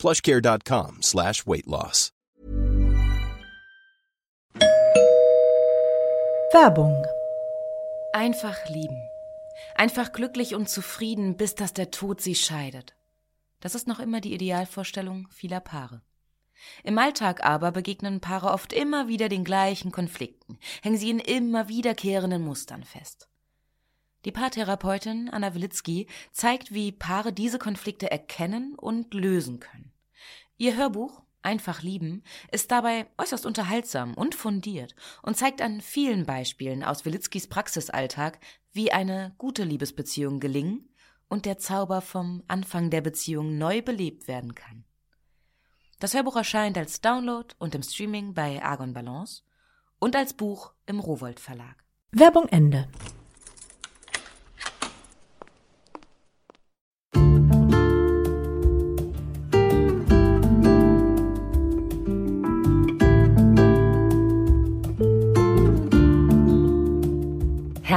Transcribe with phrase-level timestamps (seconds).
[0.00, 2.10] plushcare.com slash weight loss.
[6.52, 7.06] Werbung.
[8.12, 9.00] Einfach lieben.
[9.76, 12.96] Einfach glücklich und zufrieden, bis dass der Tod sie scheidet.
[13.60, 16.02] Das ist noch immer die Idealvorstellung vieler Paare.
[16.82, 21.68] Im Alltag aber begegnen Paare oft immer wieder den gleichen Konflikten, hängen sie in immer
[21.68, 23.29] wiederkehrenden Mustern fest.
[24.24, 29.92] Die Paartherapeutin Anna Wilitzki zeigt, wie Paare diese Konflikte erkennen und lösen können.
[30.56, 36.84] Ihr Hörbuch Einfach lieben ist dabei äußerst unterhaltsam und fundiert und zeigt an vielen Beispielen
[36.84, 38.38] aus Wilitzkis Praxisalltag,
[38.72, 40.90] wie eine gute Liebesbeziehung gelingen
[41.28, 44.84] und der Zauber vom Anfang der Beziehung neu belebt werden kann.
[45.98, 49.42] Das Hörbuch erscheint als Download und im Streaming bei Argon Balance
[49.98, 51.84] und als Buch im Rowold Verlag.
[52.10, 52.88] Werbung Ende.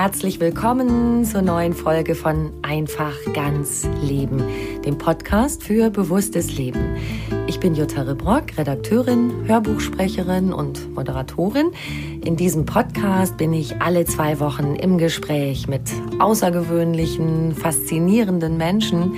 [0.04, 4.44] Herzlich willkommen zur neuen Folge von Einfach ganz Leben,
[4.86, 6.98] dem Podcast für bewusstes Leben.
[7.48, 11.72] Ich bin Jutta Rebrock, Redakteurin, Hörbuchsprecherin und Moderatorin.
[12.22, 15.84] In diesem Podcast bin ich alle zwei Wochen im Gespräch mit
[16.20, 19.14] außergewöhnlichen, faszinierenden Menschen,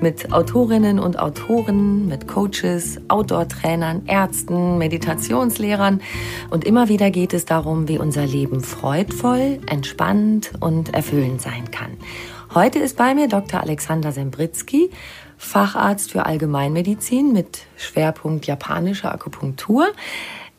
[0.00, 6.00] mit Autorinnen und Autoren, mit Coaches, Outdoor-Trainern, Ärzten, Meditationslehrern.
[6.50, 11.90] Und immer wieder geht es darum, wie unser Leben freudvoll, entspannt und erfüllend sein kann.
[12.54, 13.60] Heute ist bei mir Dr.
[13.60, 14.90] Alexander Sembritzky,
[15.36, 19.86] Facharzt für Allgemeinmedizin mit Schwerpunkt japanische Akupunktur.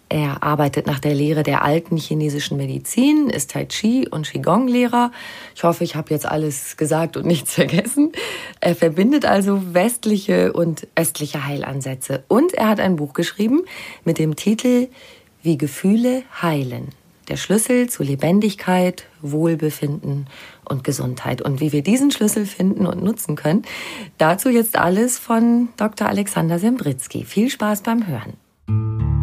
[0.10, 5.12] Er arbeitet nach der Lehre der alten chinesischen Medizin, ist Tai Chi und Qigong-Lehrer.
[5.56, 8.12] Ich hoffe, ich habe jetzt alles gesagt und nichts vergessen.
[8.60, 12.24] Er verbindet also westliche und östliche Heilansätze.
[12.28, 13.62] Und er hat ein Buch geschrieben
[14.04, 14.88] mit dem Titel
[15.44, 16.90] Wie Gefühle heilen.
[17.28, 20.26] Der Schlüssel zu Lebendigkeit, Wohlbefinden
[20.66, 21.44] und Gesundheit.
[21.44, 23.62] Und wie wir diesen Schlüssel finden und nutzen können,
[24.18, 26.08] dazu jetzt alles von Dr.
[26.08, 27.26] Alexander Sembritzky.
[27.26, 29.19] Viel Spaß beim Hören.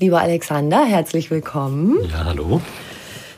[0.00, 1.98] Lieber Alexander, herzlich willkommen.
[2.10, 2.62] Ja, hallo.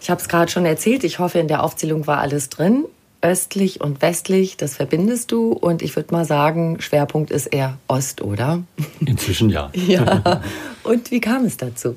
[0.01, 1.03] Ich habe es gerade schon erzählt.
[1.03, 2.85] Ich hoffe, in der Aufzählung war alles drin.
[3.21, 5.51] Östlich und westlich, das verbindest du.
[5.51, 8.63] Und ich würde mal sagen, Schwerpunkt ist eher Ost, oder?
[9.01, 9.73] Inzwischen ja.
[9.75, 10.41] ja.
[10.85, 11.97] Und wie kam es dazu?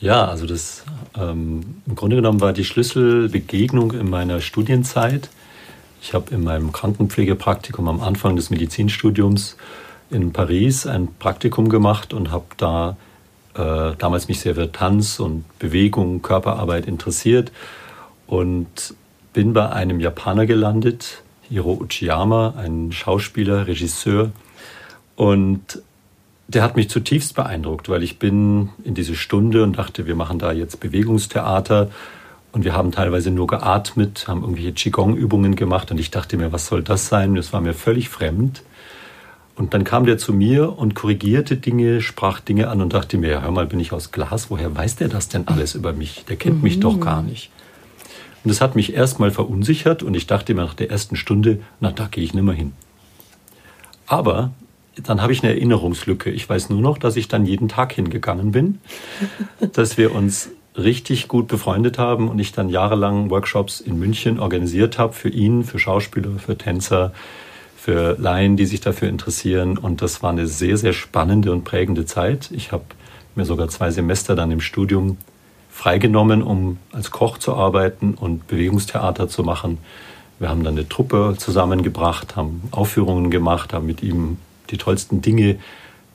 [0.00, 0.82] Ja, also das
[1.16, 5.28] ähm, im Grunde genommen war die Schlüsselbegegnung in meiner Studienzeit.
[6.02, 9.56] Ich habe in meinem Krankenpflegepraktikum am Anfang des Medizinstudiums
[10.10, 12.96] in Paris ein Praktikum gemacht und habe da
[13.56, 17.52] äh, damals mich sehr für Tanz und Bewegung, Körperarbeit interessiert
[18.26, 18.94] und
[19.32, 24.32] bin bei einem Japaner gelandet, Hiro Uchiyama, ein Schauspieler, Regisseur.
[25.14, 25.82] Und
[26.48, 30.38] der hat mich zutiefst beeindruckt, weil ich bin in diese Stunde und dachte, wir machen
[30.38, 31.90] da jetzt Bewegungstheater
[32.52, 36.66] und wir haben teilweise nur geatmet, haben irgendwelche Qigong-Übungen gemacht und ich dachte mir, was
[36.66, 37.34] soll das sein?
[37.34, 38.62] Das war mir völlig fremd.
[39.56, 43.30] Und dann kam der zu mir und korrigierte Dinge, sprach Dinge an und dachte mir,
[43.30, 44.50] ja, hör mal, bin ich aus Glas?
[44.50, 46.24] Woher weiß der das denn alles über mich?
[46.28, 46.62] Der kennt mhm.
[46.62, 47.50] mich doch gar nicht.
[48.44, 51.90] Und das hat mich erstmal verunsichert und ich dachte mir nach der ersten Stunde, na,
[51.90, 52.74] da gehe ich nimmer hin.
[54.06, 54.52] Aber
[55.02, 56.30] dann habe ich eine Erinnerungslücke.
[56.30, 58.78] Ich weiß nur noch, dass ich dann jeden Tag hingegangen bin,
[59.72, 64.98] dass wir uns richtig gut befreundet haben und ich dann jahrelang Workshops in München organisiert
[64.98, 67.14] habe für ihn, für Schauspieler, für Tänzer,
[67.86, 69.78] für Laien, die sich dafür interessieren.
[69.78, 72.50] Und das war eine sehr, sehr spannende und prägende Zeit.
[72.50, 72.82] Ich habe
[73.36, 75.18] mir sogar zwei Semester dann im Studium
[75.70, 79.78] freigenommen, um als Koch zu arbeiten und Bewegungstheater zu machen.
[80.40, 84.38] Wir haben dann eine Truppe zusammengebracht, haben Aufführungen gemacht, haben mit ihm
[84.70, 85.54] die tollsten Dinge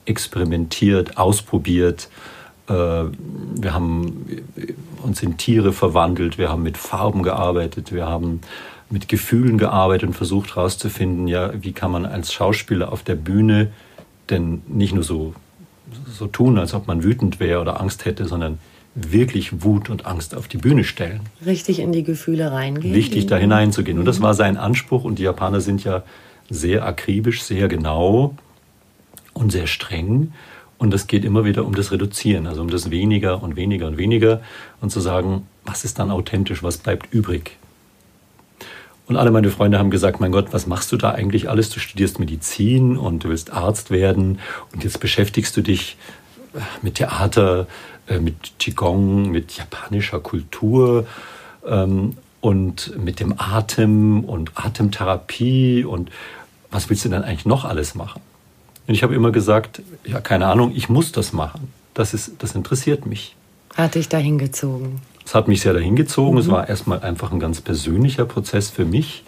[0.03, 2.09] experimentiert, ausprobiert.
[2.67, 4.25] Äh, wir haben
[5.03, 8.41] uns in Tiere verwandelt, wir haben mit Farben gearbeitet, wir haben
[8.91, 13.71] mit Gefühlen gearbeitet und versucht herauszufinden, ja, wie kann man als Schauspieler auf der Bühne
[14.29, 15.33] denn nicht nur so,
[16.07, 18.59] so tun, als ob man wütend wäre oder Angst hätte, sondern
[18.93, 21.21] wirklich Wut und Angst auf die Bühne stellen.
[21.45, 22.93] Richtig in die Gefühle reingehen.
[22.93, 23.97] Richtig da hineinzugehen.
[23.97, 24.23] Und das mhm.
[24.23, 25.03] war sein Anspruch.
[25.03, 26.03] Und die Japaner sind ja
[26.49, 28.35] sehr akribisch, sehr genau
[29.33, 30.33] und sehr streng.
[30.77, 33.97] Und es geht immer wieder um das Reduzieren, also um das weniger und weniger und
[33.97, 34.41] weniger
[34.81, 37.57] und zu sagen, was ist dann authentisch, was bleibt übrig.
[39.11, 41.69] Und alle meine Freunde haben gesagt, mein Gott, was machst du da eigentlich alles?
[41.69, 44.39] Du studierst Medizin und du willst Arzt werden
[44.71, 45.97] und jetzt beschäftigst du dich
[46.81, 47.67] mit Theater,
[48.07, 51.07] äh, mit Qigong, mit japanischer Kultur
[51.67, 56.09] ähm, und mit dem Atem und Atemtherapie und
[56.69, 58.21] was willst du denn eigentlich noch alles machen?
[58.87, 61.73] Und ich habe immer gesagt, ja, keine Ahnung, ich muss das machen.
[61.93, 63.35] Das, ist, das interessiert mich.
[63.75, 65.01] Hat dich dahin gezogen?
[65.25, 66.35] Es hat mich sehr dahin gezogen.
[66.35, 66.41] Mhm.
[66.41, 69.23] Es war erstmal einfach ein ganz persönlicher Prozess für mich.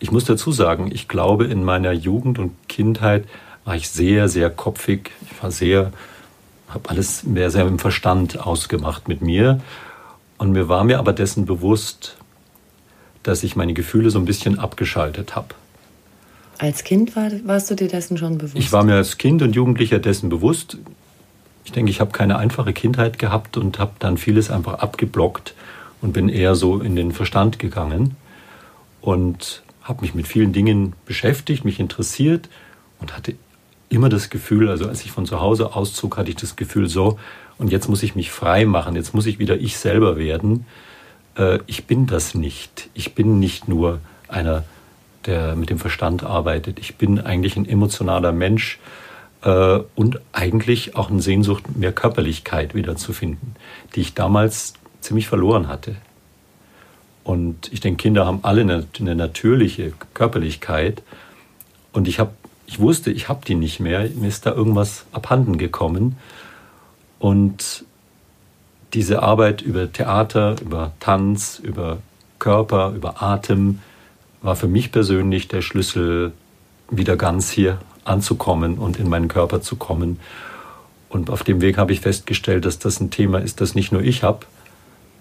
[0.00, 3.24] Ich muss dazu sagen, ich glaube, in meiner Jugend und Kindheit
[3.64, 5.12] war ich sehr, sehr kopfig.
[5.30, 5.92] Ich war sehr,
[6.68, 9.60] habe alles sehr, sehr im Verstand ausgemacht mit mir.
[10.36, 12.16] Und mir war mir aber dessen bewusst,
[13.22, 15.54] dass ich meine Gefühle so ein bisschen abgeschaltet habe.
[16.58, 18.56] Als Kind war, warst du dir dessen schon bewusst?
[18.56, 20.78] Ich war mir als Kind und Jugendlicher dessen bewusst.
[21.64, 25.54] Ich denke, ich habe keine einfache Kindheit gehabt und habe dann vieles einfach abgeblockt
[26.00, 28.16] und bin eher so in den Verstand gegangen
[29.00, 32.48] und habe mich mit vielen Dingen beschäftigt, mich interessiert
[33.00, 33.34] und hatte
[33.88, 37.18] immer das Gefühl, also als ich von zu Hause auszog, hatte ich das Gefühl so,
[37.58, 40.66] und jetzt muss ich mich frei machen, jetzt muss ich wieder ich selber werden.
[41.36, 42.88] Äh, ich bin das nicht.
[42.94, 44.64] Ich bin nicht nur einer
[45.26, 46.78] der mit dem Verstand arbeitet.
[46.78, 48.78] Ich bin eigentlich ein emotionaler Mensch
[49.44, 53.54] äh, und eigentlich auch eine Sehnsucht, mehr Körperlichkeit wiederzufinden,
[53.94, 55.96] die ich damals ziemlich verloren hatte.
[57.22, 61.02] Und ich denke, Kinder haben alle eine, eine natürliche Körperlichkeit.
[61.92, 62.34] Und ich, hab,
[62.66, 64.08] ich wusste, ich habe die nicht mehr.
[64.14, 66.16] Mir ist da irgendwas abhanden gekommen.
[67.18, 67.84] Und
[68.92, 71.98] diese Arbeit über Theater, über Tanz, über
[72.38, 73.80] Körper, über Atem,
[74.42, 76.32] war für mich persönlich der Schlüssel,
[76.90, 80.20] wieder ganz hier anzukommen und in meinen Körper zu kommen.
[81.08, 84.02] Und auf dem Weg habe ich festgestellt, dass das ein Thema ist, das nicht nur
[84.02, 84.46] ich habe,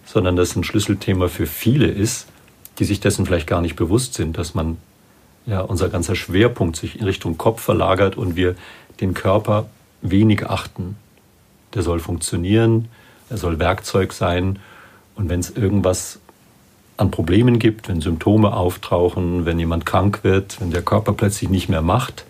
[0.06, 2.28] sondern das ein Schlüsselthema für viele ist,
[2.80, 4.78] die sich dessen vielleicht gar nicht bewusst sind, dass man
[5.46, 8.56] ja unser ganzer Schwerpunkt sich in Richtung Kopf verlagert und wir
[9.02, 9.68] den Körper
[10.02, 10.98] wenig achten.
[11.74, 12.88] Der soll funktionieren,
[13.30, 14.60] er soll Werkzeug sein
[15.16, 16.20] und wenn es irgendwas
[16.98, 21.70] an Problemen gibt, wenn Symptome auftauchen, wenn jemand krank wird, wenn der Körper plötzlich nicht
[21.70, 22.26] mehr macht,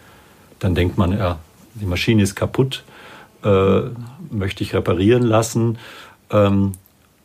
[0.64, 1.40] dann denkt man, ja,
[1.76, 2.84] die Maschine ist kaputt,
[3.44, 3.82] äh,
[4.32, 5.78] möchte ich reparieren lassen.
[6.32, 6.74] Ähm,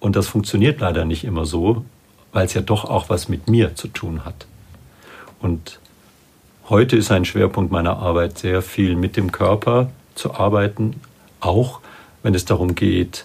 [0.00, 1.84] und das funktioniert leider nicht immer so,
[2.32, 4.46] weil es ja doch auch was mit mir zu tun hat.
[5.40, 5.78] Und
[6.68, 11.00] heute ist ein Schwerpunkt meiner Arbeit sehr viel mit dem Körper zu arbeiten,
[11.38, 11.80] auch
[12.24, 13.24] wenn es darum geht,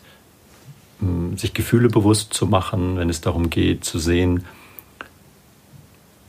[1.36, 4.46] sich Gefühle bewusst zu machen, wenn es darum geht zu sehen,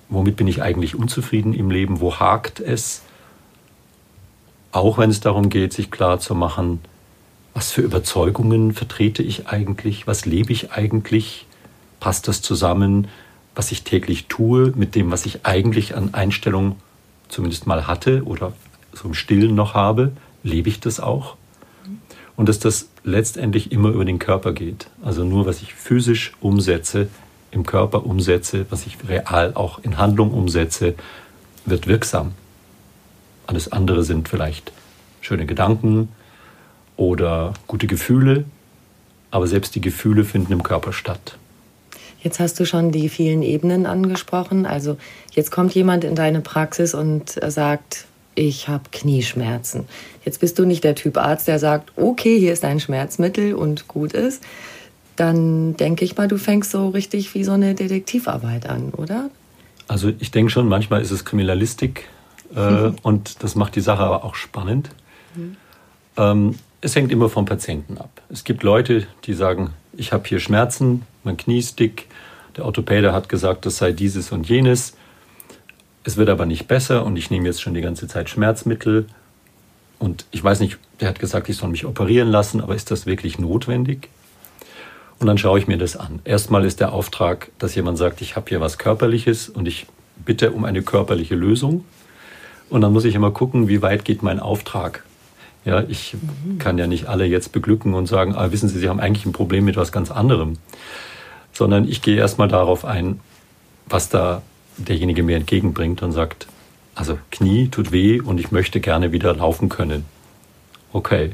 [0.08, 3.03] womit bin ich eigentlich unzufrieden im Leben, wo hakt es.
[4.74, 6.80] Auch wenn es darum geht, sich klar zu machen,
[7.54, 11.46] was für Überzeugungen vertrete ich eigentlich, was lebe ich eigentlich,
[12.00, 13.08] passt das zusammen,
[13.54, 16.76] was ich täglich tue mit dem, was ich eigentlich an Einstellung
[17.28, 18.52] zumindest mal hatte oder
[18.92, 20.12] so im Stillen noch habe,
[20.42, 21.36] lebe ich das auch?
[22.36, 24.88] und dass das letztendlich immer über den Körper geht.
[25.02, 27.08] Also nur, was ich physisch umsetze,
[27.50, 30.94] im Körper umsetze, was ich real auch in Handlung umsetze,
[31.64, 32.32] wird wirksam.
[33.46, 34.72] Alles andere sind vielleicht
[35.20, 36.08] schöne Gedanken
[36.96, 38.44] oder gute Gefühle,
[39.30, 41.36] aber selbst die Gefühle finden im Körper statt.
[42.22, 44.64] Jetzt hast du schon die vielen Ebenen angesprochen.
[44.64, 44.96] Also
[45.32, 49.84] jetzt kommt jemand in deine Praxis und sagt, ich habe Knieschmerzen.
[50.24, 53.88] Jetzt bist du nicht der Typ Arzt, der sagt, okay, hier ist ein Schmerzmittel und
[53.88, 54.42] gut ist.
[55.16, 59.30] Dann denke ich mal, du fängst so richtig wie so eine Detektivarbeit an, oder?
[59.86, 62.08] Also ich denke schon, manchmal ist es Kriminalistik
[62.54, 64.90] äh, und das macht die Sache aber auch spannend.
[65.34, 65.56] Mhm.
[66.80, 68.22] Es hängt immer vom Patienten ab.
[68.28, 72.06] Es gibt Leute, die sagen, ich habe hier Schmerzen, mein Knie ist dick,
[72.56, 74.94] der Orthopäde hat gesagt, das sei dieses und jenes.
[76.04, 79.06] Es wird aber nicht besser und ich nehme jetzt schon die ganze Zeit Schmerzmittel.
[79.98, 83.06] Und ich weiß nicht, der hat gesagt, ich soll mich operieren lassen, aber ist das
[83.06, 84.08] wirklich notwendig?
[85.18, 86.20] Und dann schaue ich mir das an.
[86.24, 89.86] Erstmal ist der Auftrag, dass jemand sagt, ich habe hier was Körperliches und ich
[90.24, 91.84] bitte um eine körperliche Lösung.
[92.70, 95.04] Und dann muss ich immer gucken, wie weit geht mein Auftrag.
[95.64, 96.58] Ja, ich mhm.
[96.58, 99.32] kann ja nicht alle jetzt beglücken und sagen, ah, wissen Sie, Sie haben eigentlich ein
[99.32, 100.58] Problem mit was ganz anderem.
[101.52, 103.20] Sondern ich gehe erstmal darauf ein,
[103.86, 104.42] was da
[104.76, 106.46] derjenige mir entgegenbringt und sagt,
[106.94, 110.04] also Knie tut weh und ich möchte gerne wieder laufen können.
[110.92, 111.32] Okay.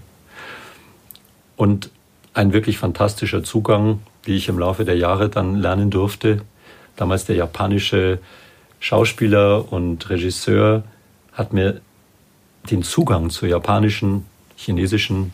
[1.56, 1.90] Und
[2.32, 6.42] ein wirklich fantastischer Zugang, wie ich im Laufe der Jahre dann lernen durfte.
[6.96, 8.18] Damals der japanische
[8.78, 10.84] Schauspieler und Regisseur
[11.40, 11.80] hat mir
[12.70, 15.32] den Zugang zur japanischen, chinesischen,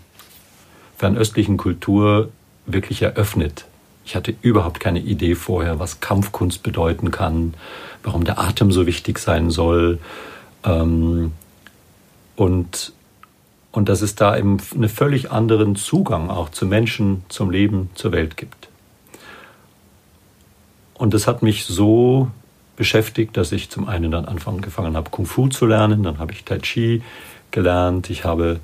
[0.97, 2.31] fernöstlichen Kultur
[2.65, 3.67] wirklich eröffnet.
[4.05, 7.55] Ich hatte überhaupt keine Idee vorher, was Kampfkunst bedeuten kann,
[8.05, 9.99] warum der Atem so wichtig sein soll.
[10.63, 11.33] Ähm,
[12.37, 12.93] und,
[13.73, 18.13] und dass es da eben einen völlig anderen Zugang auch zu Menschen, zum Leben, zur
[18.13, 18.69] Welt gibt.
[20.95, 22.31] Und das hat mich so
[22.77, 26.45] beschäftigt, dass ich zum einen dann angefangen habe, Kung Fu zu lernen, dann habe ich
[26.45, 27.03] Tai Chi
[27.51, 28.61] gelernt, ich habe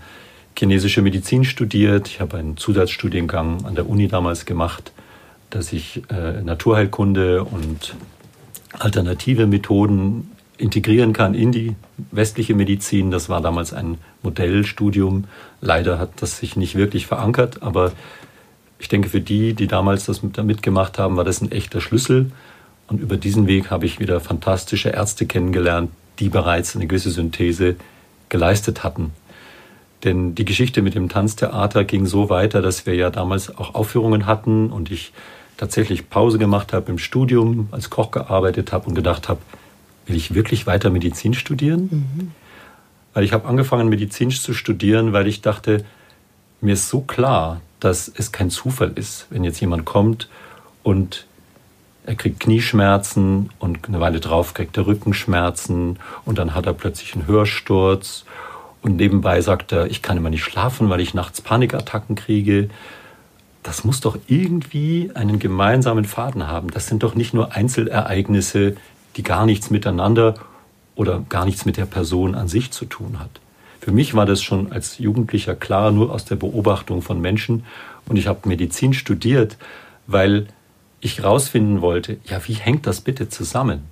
[0.56, 4.92] chinesische Medizin studiert, ich habe einen Zusatzstudiengang an der Uni damals gemacht,
[5.50, 7.94] dass ich äh, Naturheilkunde und
[8.78, 11.74] alternative Methoden integrieren kann in die
[12.10, 13.10] westliche Medizin.
[13.10, 15.24] Das war damals ein Modellstudium.
[15.60, 17.92] Leider hat das sich nicht wirklich verankert, aber
[18.78, 22.30] ich denke, für die, die damals das mitgemacht haben, war das ein echter Schlüssel.
[22.88, 27.76] Und über diesen Weg habe ich wieder fantastische Ärzte kennengelernt, die bereits eine gewisse Synthese
[28.28, 29.12] geleistet hatten.
[30.04, 34.26] Denn die Geschichte mit dem Tanztheater ging so weiter, dass wir ja damals auch Aufführungen
[34.26, 35.12] hatten und ich
[35.56, 39.40] tatsächlich Pause gemacht habe im Studium, als Koch gearbeitet habe und gedacht habe,
[40.06, 41.88] will ich wirklich weiter Medizin studieren?
[41.90, 42.30] Mhm.
[43.14, 45.84] Weil ich habe angefangen, Medizin zu studieren, weil ich dachte,
[46.60, 50.28] mir ist so klar, dass es kein Zufall ist, wenn jetzt jemand kommt
[50.82, 51.26] und
[52.04, 57.14] er kriegt Knieschmerzen und eine Weile drauf kriegt er Rückenschmerzen und dann hat er plötzlich
[57.14, 58.24] einen Hörsturz
[58.82, 62.68] und nebenbei sagt er, ich kann immer nicht schlafen, weil ich nachts Panikattacken kriege.
[63.62, 66.70] Das muss doch irgendwie einen gemeinsamen Faden haben.
[66.72, 68.74] Das sind doch nicht nur Einzelereignisse,
[69.16, 70.34] die gar nichts miteinander
[70.96, 73.30] oder gar nichts mit der Person an sich zu tun hat.
[73.80, 77.64] Für mich war das schon als Jugendlicher klar, nur aus der Beobachtung von Menschen.
[78.08, 79.56] Und ich habe Medizin studiert,
[80.08, 80.48] weil
[81.02, 83.82] ich herausfinden wollte, ja, wie hängt das bitte zusammen?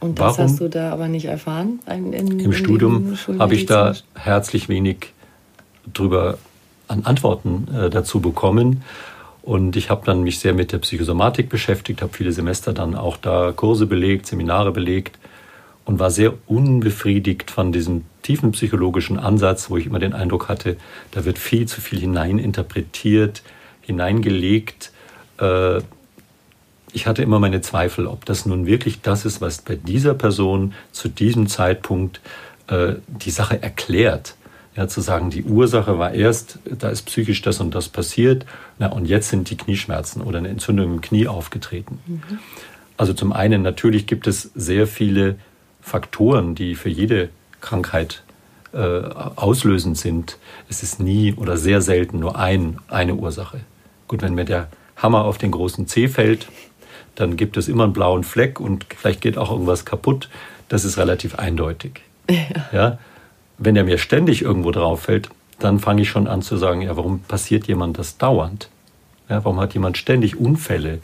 [0.00, 0.50] Und das Warum?
[0.50, 1.80] hast du da aber nicht erfahren?
[1.86, 5.12] In, in, Im Studium habe ich da herzlich wenig
[5.92, 6.38] drüber
[6.88, 8.82] an Antworten äh, dazu bekommen.
[9.42, 13.16] Und ich habe dann mich sehr mit der Psychosomatik beschäftigt, habe viele Semester dann auch
[13.16, 15.18] da Kurse belegt, Seminare belegt
[15.84, 20.76] und war sehr unbefriedigt von diesem tiefen psychologischen Ansatz, wo ich immer den Eindruck hatte,
[21.12, 23.42] da wird viel zu viel hineininterpretiert,
[23.80, 24.92] hineingelegt.
[25.38, 25.80] Äh,
[26.92, 30.74] ich hatte immer meine Zweifel, ob das nun wirklich das ist, was bei dieser Person
[30.92, 32.20] zu diesem Zeitpunkt
[32.68, 34.34] äh, die Sache erklärt.
[34.76, 38.46] Ja, zu sagen, die Ursache war erst, da ist psychisch das und das passiert,
[38.78, 41.98] na, und jetzt sind die Knieschmerzen oder eine Entzündung im Knie aufgetreten.
[42.06, 42.38] Mhm.
[42.96, 45.36] Also zum einen, natürlich gibt es sehr viele
[45.80, 47.30] Faktoren, die für jede
[47.60, 48.22] Krankheit
[48.72, 50.38] äh, auslösend sind.
[50.68, 53.60] Es ist nie oder sehr selten nur ein, eine Ursache.
[54.06, 56.48] Gut, wenn mir der Hammer auf den großen C fällt,
[57.18, 60.28] dann gibt es immer einen blauen Fleck und vielleicht geht auch irgendwas kaputt.
[60.68, 62.02] Das ist relativ eindeutig.
[62.30, 62.36] Ja.
[62.72, 62.98] ja?
[63.58, 66.96] Wenn er mir ständig irgendwo drauf fällt, dann fange ich schon an zu sagen, ja,
[66.96, 68.68] warum passiert jemand das dauernd?
[69.28, 71.00] Ja, warum hat jemand ständig Unfälle?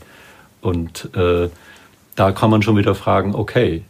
[0.60, 1.48] Und äh,
[2.14, 3.82] da kann man schon wieder fragen, okay,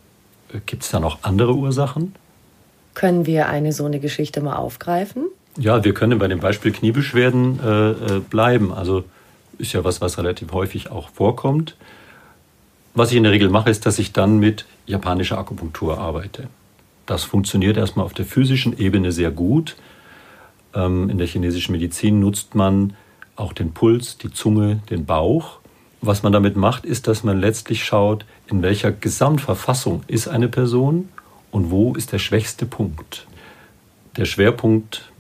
[0.65, 2.15] gibt es da noch andere Ursachen?
[2.95, 5.27] Können wir eine so eine Geschichte mal aufgreifen?
[5.59, 8.73] Ja, wir können bei dem Beispiel Kniebeschwerden äh, äh bleiben.
[8.73, 9.05] Also
[9.59, 11.77] ist ja was, was relativ häufig auch vorkommt.
[12.95, 16.49] Was ich in der Regel mache, ist, dass ich dann mit japanischer Akupunktur arbeite.
[17.07, 19.77] Das funktioniert erstmal auf der physischen Ebene sehr gut.
[20.75, 22.95] Ähm, in der chinesischen Medizin nutzt man
[23.35, 25.59] auch den Puls, die Zunge, den Bauch.
[26.03, 31.09] Was man damit macht, ist, dass man letztlich schaut, in welcher Gesamtverfassung ist eine Person
[31.51, 33.27] und wo ist der schwächste Punkt.
[34.17, 35.11] Der Schwerpunkt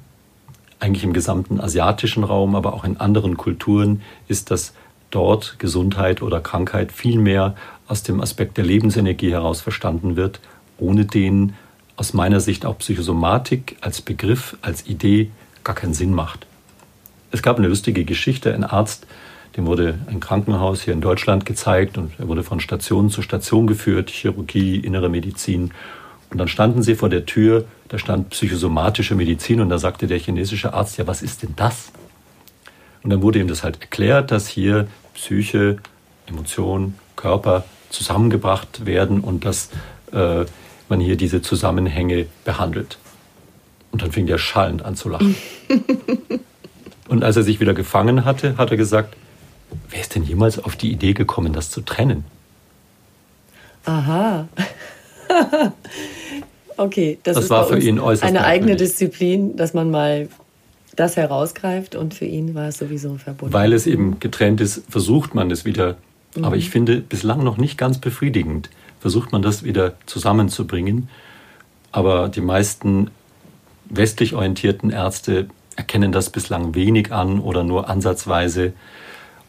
[0.79, 4.75] eigentlich im gesamten asiatischen Raum, aber auch in anderen Kulturen ist das
[5.15, 7.55] dort Gesundheit oder Krankheit viel mehr
[7.87, 10.41] aus dem Aspekt der Lebensenergie heraus verstanden wird,
[10.79, 11.55] ohne den
[11.97, 15.31] aus meiner Sicht auch Psychosomatik als Begriff, als Idee
[15.63, 16.47] gar keinen Sinn macht.
[17.31, 19.07] Es gab eine lustige Geschichte, ein Arzt,
[19.57, 23.67] dem wurde ein Krankenhaus hier in Deutschland gezeigt und er wurde von Station zu Station
[23.67, 25.71] geführt, Chirurgie, innere Medizin.
[26.31, 30.19] Und dann standen sie vor der Tür, da stand psychosomatische Medizin und da sagte der
[30.19, 31.93] chinesische Arzt, ja, was ist denn das?
[33.05, 35.79] Und dann wurde ihm das halt erklärt, dass hier Psyche,
[36.27, 39.71] Emotion, Körper zusammengebracht werden und dass
[40.13, 40.45] äh,
[40.89, 42.99] man hier diese Zusammenhänge behandelt.
[43.93, 45.37] Und dann fing der schallend an zu lachen.
[47.09, 49.17] und als er sich wieder gefangen hatte, hat er gesagt,
[49.91, 52.25] wer ist denn jemals auf die Idee gekommen, das zu trennen?
[53.85, 54.49] Aha.
[56.77, 60.29] okay, das, das war für ihn äußerst eine eigene Disziplin, dass man mal
[60.97, 63.53] das herausgreift und für ihn war es sowieso verbunden.
[63.53, 65.97] Weil es eben getrennt ist, versucht man es wieder.
[66.37, 66.45] Mhm.
[66.45, 68.71] Aber ich finde bislang noch nicht ganz befriedigend.
[69.01, 71.09] Versucht man das wieder zusammenzubringen.
[71.93, 73.11] Aber die meisten
[73.87, 78.73] westlich orientierten Ärzte erkennen das bislang wenig an oder nur ansatzweise.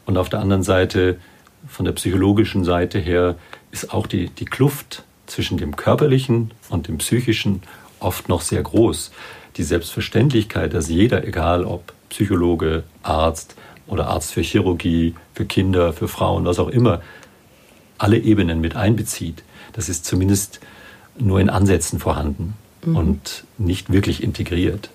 [0.06, 1.20] Und auf der anderen Seite,
[1.68, 3.36] von der psychologischen Seite her,
[3.72, 7.64] ist auch die, die Kluft zwischen dem körperlichen und dem psychischen
[8.00, 9.12] oft noch sehr groß.
[9.58, 13.56] Die Selbstverständlichkeit, dass jeder, egal ob Psychologe, Arzt
[13.88, 17.02] oder Arzt für Chirurgie, für Kinder, für Frauen, was auch immer,
[17.98, 19.44] alle Ebenen mit einbezieht,
[19.74, 20.60] das ist zumindest
[21.18, 22.96] nur in Ansätzen vorhanden mhm.
[22.96, 24.90] und nicht wirklich integriert.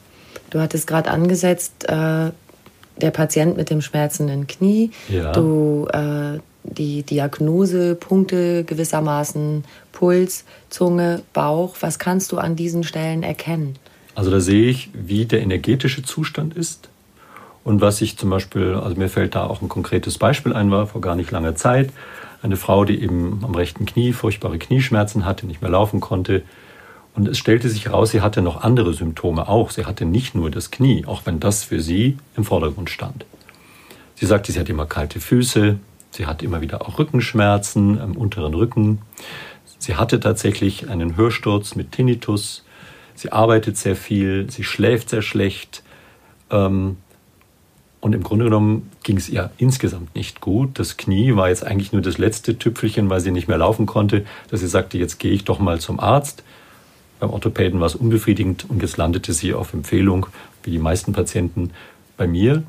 [0.51, 2.31] Du hattest gerade angesetzt, äh,
[3.01, 4.91] der Patient mit dem schmerzenden Knie.
[5.09, 5.33] Ja.
[5.33, 11.77] Du äh, die Diagnosepunkte gewissermaßen Puls, Zunge, Bauch.
[11.81, 13.77] Was kannst du an diesen Stellen erkennen?
[14.15, 16.89] Also da sehe ich, wie der energetische Zustand ist.
[17.63, 20.87] Und was ich zum Beispiel, also mir fällt da auch ein konkretes Beispiel ein, war
[20.87, 21.93] vor gar nicht langer Zeit
[22.43, 26.43] eine Frau, die eben am rechten Knie furchtbare Knieschmerzen hatte, nicht mehr laufen konnte.
[27.15, 29.71] Und es stellte sich heraus, sie hatte noch andere Symptome auch.
[29.71, 33.27] Sie hatte nicht nur das Knie, auch wenn das für sie im Vordergrund stand.
[34.15, 35.79] Sie sagte, sie hat immer kalte Füße,
[36.11, 38.99] Sie hat immer wieder auch Rückenschmerzen am unteren Rücken.
[39.79, 42.65] Sie hatte tatsächlich einen Hörsturz mit Tinnitus.
[43.21, 45.83] Sie arbeitet sehr viel, sie schläft sehr schlecht.
[46.51, 46.97] Ähm,
[48.01, 50.79] und im Grunde genommen ging es ihr insgesamt nicht gut.
[50.79, 54.25] Das Knie war jetzt eigentlich nur das letzte Tüpfelchen, weil sie nicht mehr laufen konnte,
[54.51, 56.45] dass sie sagte, jetzt gehe ich doch mal zum Arzt.
[57.19, 60.29] Beim Orthopäden war es unbefriedigend und jetzt landete sie auf Empfehlung,
[60.63, 61.73] wie die meisten Patienten,
[62.17, 62.63] bei mir.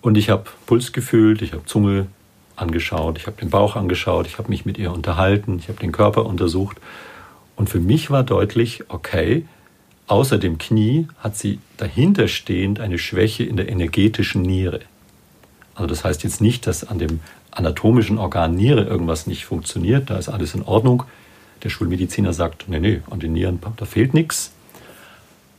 [0.00, 2.06] Und ich habe Puls gefühlt, ich habe Zunge
[2.56, 5.92] angeschaut, ich habe den Bauch angeschaut, ich habe mich mit ihr unterhalten, ich habe den
[5.92, 6.78] Körper untersucht.
[7.56, 9.44] Und für mich war deutlich, okay,
[10.06, 14.80] außer dem Knie hat sie dahinterstehend eine Schwäche in der energetischen Niere.
[15.74, 20.18] Also das heißt jetzt nicht, dass an dem anatomischen Organ Niere irgendwas nicht funktioniert, da
[20.18, 21.04] ist alles in Ordnung.
[21.62, 24.52] Der Schulmediziner sagt, nee, nee, an den Nieren, da fehlt nichts.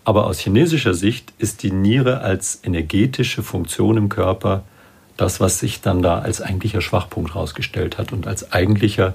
[0.04, 4.64] Aber aus chinesischer Sicht ist die Niere als energetische Funktion im Körper
[5.16, 9.14] das, was sich dann da als eigentlicher Schwachpunkt herausgestellt hat und als eigentlicher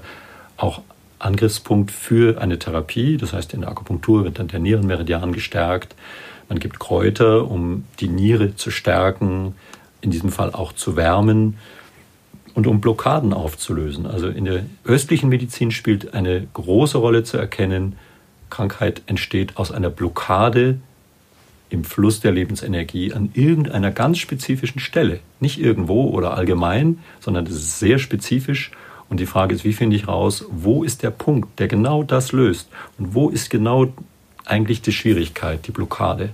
[0.57, 0.81] auch
[1.19, 3.17] Angriffspunkt für eine Therapie.
[3.17, 5.95] Das heißt, in der Akupunktur wird dann der Nierenmeridian gestärkt.
[6.47, 9.55] Man gibt Kräuter, um die Niere zu stärken,
[10.01, 11.57] in diesem Fall auch zu wärmen
[12.55, 14.05] und um Blockaden aufzulösen.
[14.05, 17.95] Also in der östlichen Medizin spielt eine große Rolle zu erkennen,
[18.49, 20.79] Krankheit entsteht aus einer Blockade
[21.69, 25.19] im Fluss der Lebensenergie an irgendeiner ganz spezifischen Stelle.
[25.39, 28.71] Nicht irgendwo oder allgemein, sondern das ist sehr spezifisch.
[29.09, 32.31] Und die Frage ist, wie finde ich raus, wo ist der Punkt, der genau das
[32.31, 32.69] löst?
[32.97, 33.87] Und wo ist genau
[34.45, 36.29] eigentlich die Schwierigkeit, die Blockade?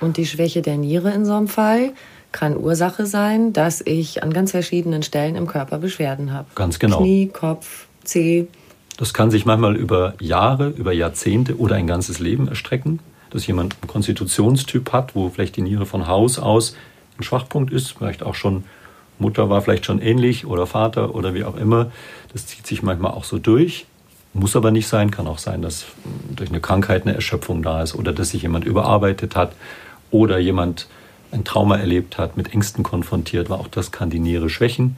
[0.00, 1.92] Und die Schwäche der Niere in so einem Fall
[2.30, 6.48] kann Ursache sein, dass ich an ganz verschiedenen Stellen im Körper Beschwerden habe.
[6.54, 6.98] Ganz genau.
[6.98, 8.46] Knie, Kopf, Zeh.
[8.96, 13.00] Das kann sich manchmal über Jahre, über Jahrzehnte oder ein ganzes Leben erstrecken
[13.32, 16.76] dass jemand einen Konstitutionstyp hat, wo vielleicht die Niere von Haus aus
[17.18, 18.64] ein Schwachpunkt ist, vielleicht auch schon
[19.22, 21.90] Mutter war vielleicht schon ähnlich oder Vater oder wie auch immer.
[22.32, 23.86] Das zieht sich manchmal auch so durch.
[24.34, 25.86] Muss aber nicht sein, kann auch sein, dass
[26.34, 29.52] durch eine Krankheit eine Erschöpfung da ist oder dass sich jemand überarbeitet hat
[30.10, 30.88] oder jemand
[31.32, 33.58] ein Trauma erlebt hat, mit Ängsten konfrontiert war.
[33.60, 34.96] Auch das kann die Niere schwächen.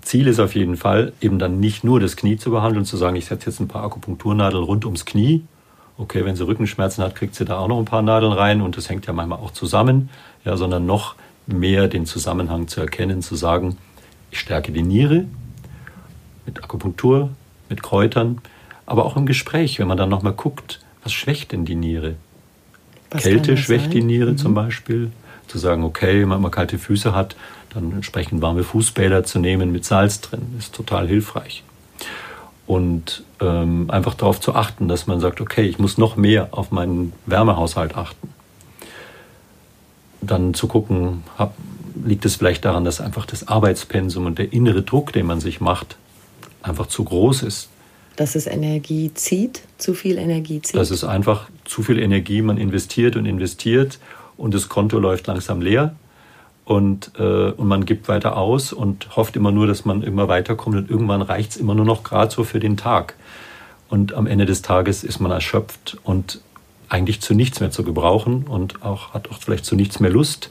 [0.00, 3.16] Ziel ist auf jeden Fall, eben dann nicht nur das Knie zu behandeln, zu sagen,
[3.16, 5.44] ich setze jetzt ein paar Akupunkturnadeln rund ums Knie,
[5.96, 8.76] okay, wenn sie Rückenschmerzen hat, kriegt sie da auch noch ein paar Nadeln rein und
[8.76, 10.10] das hängt ja manchmal auch zusammen,
[10.44, 11.14] ja, sondern noch
[11.46, 13.76] mehr den Zusammenhang zu erkennen, zu sagen,
[14.30, 15.26] ich stärke die Niere
[16.46, 17.30] mit Akupunktur,
[17.68, 18.40] mit Kräutern,
[18.86, 22.16] aber auch im Gespräch, wenn man dann nochmal guckt, was schwächt denn die Niere?
[23.10, 23.90] Was Kälte schwächt sein?
[23.92, 24.38] die Niere mhm.
[24.38, 25.12] zum Beispiel.
[25.48, 27.36] Zu sagen, okay, wenn man kalte Füße hat,
[27.74, 31.62] dann entsprechend warme Fußbäder zu nehmen mit Salz drin, ist total hilfreich
[32.66, 36.70] und ähm, einfach darauf zu achten, dass man sagt, okay, ich muss noch mehr auf
[36.70, 38.31] meinen Wärmehaushalt achten.
[40.22, 41.54] Dann zu gucken, hab,
[42.04, 45.60] liegt es vielleicht daran, dass einfach das Arbeitspensum und der innere Druck, den man sich
[45.60, 45.96] macht,
[46.62, 47.68] einfach zu groß ist.
[48.16, 50.76] Dass es Energie zieht, zu viel Energie zieht.
[50.76, 53.98] Dass es einfach zu viel Energie, man investiert und investiert
[54.36, 55.94] und das Konto läuft langsam leer
[56.64, 60.76] und, äh, und man gibt weiter aus und hofft immer nur, dass man immer weiterkommt
[60.76, 63.14] und irgendwann reicht es immer nur noch gerade so für den Tag.
[63.88, 66.40] Und am Ende des Tages ist man erschöpft und
[66.92, 70.50] eigentlich zu nichts mehr zu gebrauchen und auch, hat auch vielleicht zu nichts mehr Lust.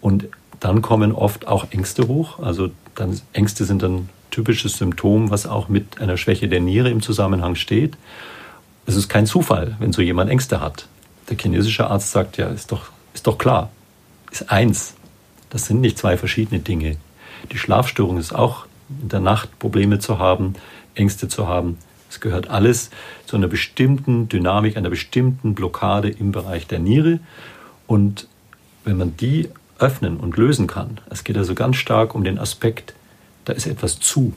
[0.00, 0.26] Und
[0.58, 2.40] dann kommen oft auch Ängste hoch.
[2.40, 7.00] Also dann, Ängste sind ein typisches Symptom, was auch mit einer Schwäche der Niere im
[7.00, 7.96] Zusammenhang steht.
[8.86, 10.88] Es ist kein Zufall, wenn so jemand Ängste hat.
[11.30, 13.70] Der chinesische Arzt sagt ja, ist doch ist doch klar,
[14.30, 14.94] ist eins.
[15.50, 16.96] Das sind nicht zwei verschiedene Dinge.
[17.52, 18.66] Die Schlafstörung ist auch
[19.02, 20.54] in der Nacht Probleme zu haben,
[20.94, 21.78] Ängste zu haben.
[22.12, 22.90] Es gehört alles
[23.24, 27.20] zu einer bestimmten Dynamik, einer bestimmten Blockade im Bereich der Niere.
[27.86, 28.28] Und
[28.84, 29.48] wenn man die
[29.78, 32.92] öffnen und lösen kann, es geht also ganz stark um den Aspekt,
[33.46, 34.34] da ist etwas zu.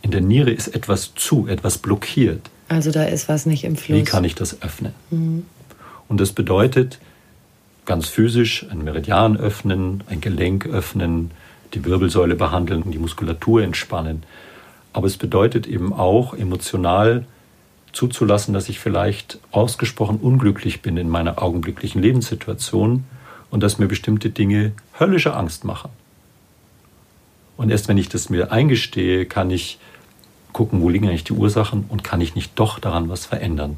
[0.00, 2.48] In der Niere ist etwas zu, etwas blockiert.
[2.68, 3.98] Also da ist was nicht im Fluss.
[3.98, 4.94] Wie kann ich das öffnen?
[5.10, 5.44] Mhm.
[6.08, 6.98] Und das bedeutet
[7.84, 11.30] ganz physisch ein Meridian öffnen, ein Gelenk öffnen,
[11.74, 14.22] die Wirbelsäule behandeln, die Muskulatur entspannen.
[14.92, 17.24] Aber es bedeutet eben auch emotional
[17.92, 23.04] zuzulassen, dass ich vielleicht ausgesprochen unglücklich bin in meiner augenblicklichen Lebenssituation
[23.50, 25.90] und dass mir bestimmte Dinge höllische Angst machen.
[27.56, 29.78] Und erst wenn ich das mir eingestehe, kann ich
[30.52, 33.76] gucken, wo liegen eigentlich die Ursachen und kann ich nicht doch daran was verändern.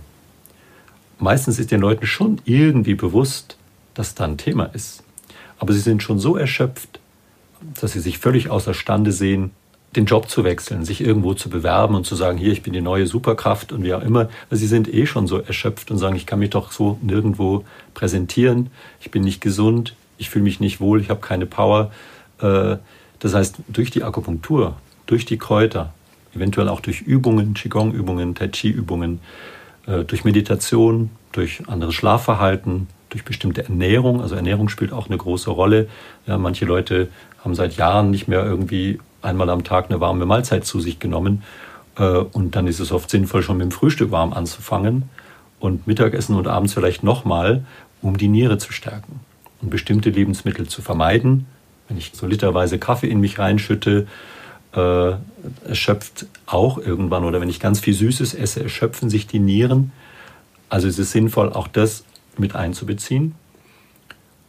[1.18, 3.56] Meistens ist den Leuten schon irgendwie bewusst,
[3.94, 5.02] dass da ein Thema ist.
[5.58, 7.00] Aber sie sind schon so erschöpft,
[7.80, 9.52] dass sie sich völlig außerstande sehen,
[9.96, 12.80] den Job zu wechseln, sich irgendwo zu bewerben und zu sagen, hier, ich bin die
[12.80, 14.28] neue Superkraft und wie auch immer.
[14.50, 17.64] Also sie sind eh schon so erschöpft und sagen, ich kann mich doch so nirgendwo
[17.94, 21.90] präsentieren, ich bin nicht gesund, ich fühle mich nicht wohl, ich habe keine Power.
[22.40, 22.76] Äh,
[23.20, 24.76] das heißt, durch die Akupunktur,
[25.06, 25.92] durch die Kräuter,
[26.34, 29.20] eventuell auch durch Übungen, Qigong-Übungen, Tai Chi-Übungen,
[29.86, 34.20] äh, durch Meditation, durch anderes Schlafverhalten, durch bestimmte Ernährung.
[34.20, 35.88] Also Ernährung spielt auch eine große Rolle.
[36.26, 37.08] Ja, manche Leute
[37.44, 41.42] haben seit Jahren nicht mehr irgendwie einmal am Tag eine warme Mahlzeit zu sich genommen.
[41.96, 45.04] Äh, und dann ist es oft sinnvoll, schon mit dem Frühstück warm anzufangen
[45.60, 47.64] und Mittagessen und abends vielleicht nochmal,
[48.02, 49.20] um die Niere zu stärken
[49.62, 51.46] und bestimmte Lebensmittel zu vermeiden.
[51.88, 54.06] Wenn ich so literweise Kaffee in mich reinschütte,
[54.74, 55.12] äh,
[55.66, 59.92] erschöpft auch irgendwann, oder wenn ich ganz viel Süßes esse, erschöpfen sich die Nieren.
[60.68, 62.04] Also ist es sinnvoll, auch das
[62.36, 63.34] mit einzubeziehen.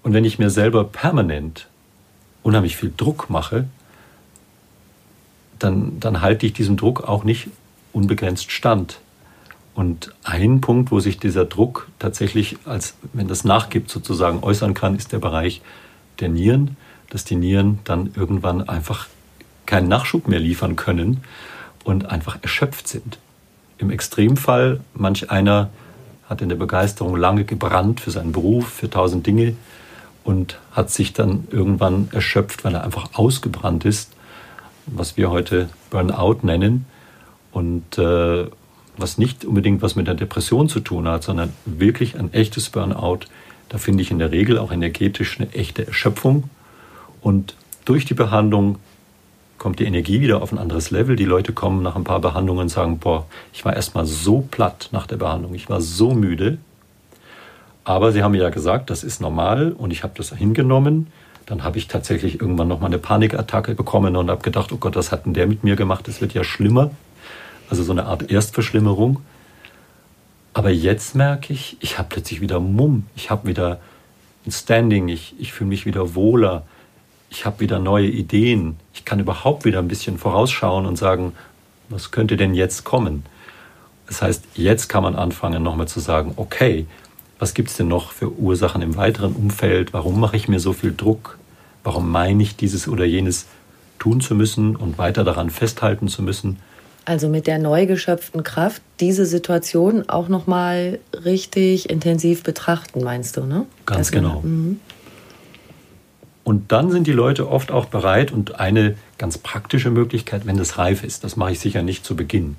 [0.04, 1.68] Und wenn ich mir selber permanent
[2.44, 3.66] unheimlich viel Druck mache,
[5.66, 7.48] dann, dann halte ich diesem Druck auch nicht
[7.92, 9.00] unbegrenzt stand.
[9.74, 14.96] Und ein Punkt, wo sich dieser Druck tatsächlich, als wenn das nachgibt, sozusagen äußern kann,
[14.96, 15.62] ist der Bereich
[16.20, 16.78] der Nieren,
[17.10, 19.08] dass die Nieren dann irgendwann einfach
[19.66, 21.24] keinen Nachschub mehr liefern können
[21.84, 23.18] und einfach erschöpft sind.
[23.78, 25.70] Im Extremfall, manch einer
[26.30, 29.56] hat in der Begeisterung lange gebrannt für seinen Beruf, für tausend Dinge
[30.24, 34.15] und hat sich dann irgendwann erschöpft, weil er einfach ausgebrannt ist,
[34.88, 36.86] was wir heute Burnout nennen
[37.52, 38.46] und äh,
[38.98, 43.22] was nicht unbedingt was mit der Depression zu tun hat, sondern wirklich ein echtes Burnout.
[43.70, 46.50] Da finde ich in der Regel auch energetisch eine echte Erschöpfung
[47.22, 48.78] und durch die Behandlung
[49.58, 51.16] kommt die Energie wieder auf ein anderes Level.
[51.16, 54.90] Die Leute kommen nach ein paar Behandlungen und sagen, boah, ich war erstmal so platt
[54.92, 56.58] nach der Behandlung, ich war so müde.
[57.84, 61.08] Aber sie haben mir ja gesagt, das ist normal und ich habe das hingenommen.
[61.46, 65.12] Dann habe ich tatsächlich irgendwann nochmal eine Panikattacke bekommen und habe gedacht, oh Gott, was
[65.12, 66.08] hat denn der mit mir gemacht?
[66.08, 66.92] Das wird ja schlimmer.
[67.70, 69.22] Also so eine Art Erstverschlimmerung.
[70.54, 73.06] Aber jetzt merke ich, ich habe plötzlich wieder Mumm.
[73.16, 73.80] Ich habe wieder
[74.46, 75.08] ein Standing.
[75.10, 76.64] Ich, ich fühle mich wieder wohler
[77.36, 81.34] ich habe wieder neue Ideen, ich kann überhaupt wieder ein bisschen vorausschauen und sagen,
[81.90, 83.26] was könnte denn jetzt kommen?
[84.08, 86.86] Das heißt, jetzt kann man anfangen, nochmal zu sagen, okay,
[87.40, 89.94] was gibt es denn noch für Ursachen im weiteren Umfeld?
[89.94, 91.38] Warum mache ich mir so viel Druck?
[91.84, 93.46] Warum meine ich dieses oder jenes
[94.00, 96.60] tun zu müssen und weiter daran festhalten zu müssen?
[97.06, 103.46] Also mit der neu geschöpften Kraft diese Situation auch nochmal richtig intensiv betrachten, meinst du,
[103.46, 103.66] ne?
[103.86, 104.42] Ganz das genau.
[104.42, 104.80] Mhm.
[106.44, 110.78] Und dann sind die Leute oft auch bereit und eine ganz praktische Möglichkeit, wenn das
[110.78, 112.56] reif ist, das mache ich sicher nicht zu Beginn.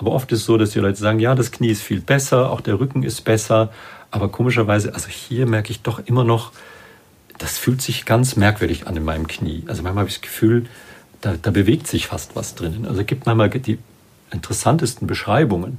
[0.00, 2.50] Aber oft ist es so, dass die Leute sagen, ja, das Knie ist viel besser,
[2.50, 3.70] auch der Rücken ist besser,
[4.10, 6.52] aber komischerweise, also hier merke ich doch immer noch,
[7.36, 9.62] das fühlt sich ganz merkwürdig an in meinem Knie.
[9.66, 10.64] Also manchmal habe ich das Gefühl,
[11.20, 12.86] da, da bewegt sich fast was drinnen.
[12.86, 13.78] Also gibt manchmal die
[14.30, 15.78] interessantesten Beschreibungen.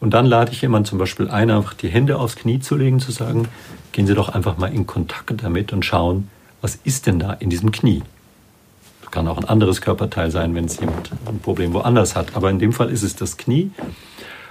[0.00, 2.98] Und dann lade ich jemanden zum Beispiel ein, einfach die Hände aufs Knie zu legen,
[2.98, 3.46] zu sagen,
[3.92, 6.28] gehen Sie doch einfach mal in Kontakt damit und schauen,
[6.60, 8.02] was ist denn da in diesem Knie?
[9.12, 12.34] Kann auch ein anderes Körperteil sein, wenn es jemand ein Problem woanders hat.
[12.34, 13.70] Aber in dem Fall ist es das Knie.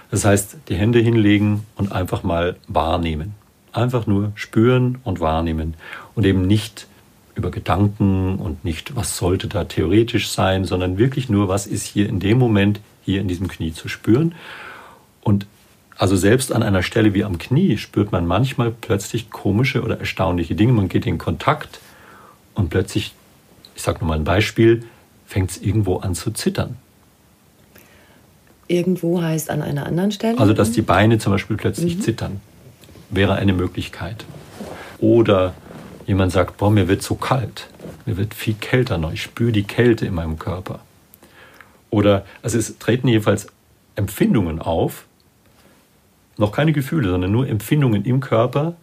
[0.10, 3.36] Das heißt, die Hände hinlegen und einfach mal wahrnehmen.
[3.74, 5.74] Einfach nur spüren und wahrnehmen.
[6.16, 6.88] Und eben nicht
[7.36, 12.08] über Gedanken und nicht, was sollte da theoretisch sein, sondern wirklich nur, was ist hier
[12.08, 14.36] in dem Moment hier in diesem Knie zu spüren.
[15.22, 15.46] Und
[15.98, 20.56] also selbst an einer Stelle wie am Knie spürt man manchmal plötzlich komische oder erstaunliche
[20.56, 20.74] Dinge.
[20.74, 21.80] Man geht in Kontakt
[22.54, 23.14] und plötzlich,
[23.76, 24.84] ich sage nochmal ein Beispiel,
[25.26, 26.78] fängt es irgendwo an zu zittern.
[28.68, 30.40] Irgendwo heißt an einer anderen Stelle?
[30.40, 32.02] Also dass die Beine zum Beispiel plötzlich mhm.
[32.02, 32.42] zittern.
[33.10, 34.26] wäre eine Möglichkeit.
[35.00, 35.54] Oder
[36.08, 37.68] jemand sagt, boah, mir wird so kalt,
[38.06, 40.80] mir wird viel kälter noch, ich spüre die Kälte in meinem Körper.
[41.90, 43.48] Oder, also es treten jedenfalls
[43.96, 45.06] Empfindungen auf,
[46.38, 48.76] noch keine Gefühle, sondern nur Empfindungen im Körper,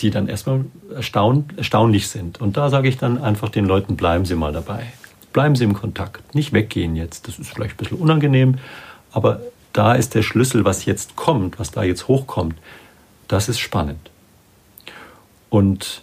[0.00, 2.40] die dann erstmal erstaun, erstaunlich sind.
[2.40, 4.86] Und da sage ich dann einfach den Leuten, bleiben Sie mal dabei.
[5.32, 7.28] Bleiben Sie im Kontakt, nicht weggehen jetzt.
[7.28, 8.56] Das ist vielleicht ein bisschen unangenehm,
[9.12, 9.40] aber
[9.72, 12.56] da ist der Schlüssel, was jetzt kommt, was da jetzt hochkommt.
[13.28, 14.10] Das ist spannend.
[15.48, 16.02] Und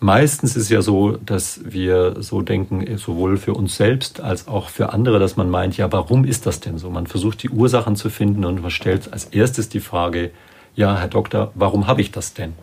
[0.00, 4.92] meistens ist ja so, dass wir so denken, sowohl für uns selbst als auch für
[4.92, 6.90] andere, dass man meint, ja, warum ist das denn so?
[6.90, 10.30] Man versucht die Ursachen zu finden und man stellt als erstes die Frage,
[10.76, 12.54] ja, Herr Doktor, warum habe ich das denn?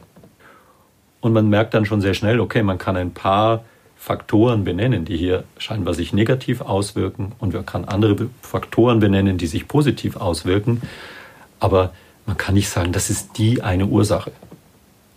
[1.21, 3.63] Und man merkt dann schon sehr schnell, okay, man kann ein paar
[3.95, 9.45] Faktoren benennen, die hier scheinbar sich negativ auswirken und man kann andere Faktoren benennen, die
[9.45, 10.81] sich positiv auswirken.
[11.59, 11.93] Aber
[12.25, 14.31] man kann nicht sagen, das ist die eine Ursache.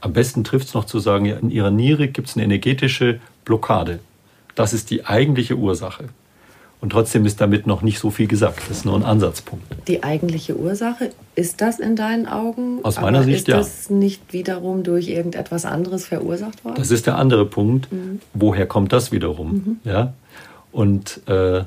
[0.03, 4.01] Am besten trifft es noch zu sagen, in ihrer Niere gibt es eine energetische Blockade.
[4.55, 6.11] Das ist die eigentliche Ursache.
[6.85, 8.59] Und trotzdem ist damit noch nicht so viel gesagt.
[8.69, 9.65] Das ist nur ein Ansatzpunkt.
[9.89, 12.81] Die eigentliche Ursache, ist das in deinen Augen?
[12.83, 13.59] Aus meiner Aber Sicht, ja.
[13.59, 16.75] Ist das nicht wiederum durch irgendetwas anderes verursacht worden?
[16.77, 17.91] Das ist der andere Punkt.
[17.91, 18.21] Mhm.
[18.35, 19.53] Woher kommt das wiederum?
[19.53, 19.77] Mhm.
[19.85, 20.13] Ja?
[20.73, 21.65] Und, äh,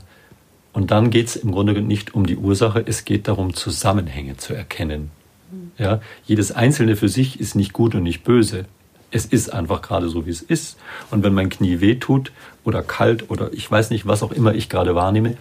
[0.74, 4.54] und dann geht es im Grunde nicht um die Ursache, es geht darum, Zusammenhänge zu
[4.54, 5.10] erkennen.
[5.52, 5.72] Mhm.
[5.80, 6.00] Ja?
[6.26, 8.66] Jedes Einzelne für sich ist nicht gut und nicht böse.
[9.12, 10.78] Es ist einfach gerade so, wie es ist.
[11.12, 12.32] Und wenn mein Knie wehtut
[12.64, 15.38] oder kalt oder ich weiß nicht, was auch immer ich gerade wahrnehme,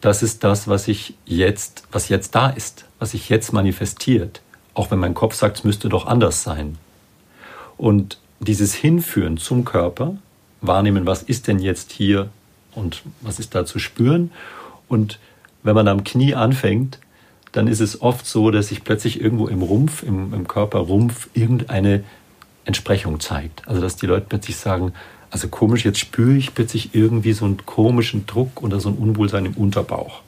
[0.00, 4.40] das ist das, was ich jetzt, was jetzt da ist, was sich jetzt manifestiert.
[4.74, 6.78] Auch wenn mein Kopf sagt, es müsste doch anders sein.
[7.76, 10.16] Und dieses Hinführen zum Körper,
[10.60, 12.28] wahrnehmen, was ist denn jetzt hier
[12.74, 14.30] und was ist da zu spüren.
[14.88, 15.18] Und
[15.62, 16.98] wenn man am Knie anfängt,
[17.52, 22.04] dann ist es oft so, dass sich plötzlich irgendwo im Rumpf, im, im Körperrumpf, irgendeine
[22.64, 23.66] Entsprechung zeigt.
[23.66, 24.92] Also dass die Leute plötzlich sagen,
[25.30, 29.46] also komisch, jetzt spüre ich plötzlich irgendwie so einen komischen Druck oder so ein Unwohlsein
[29.46, 30.22] im Unterbauch.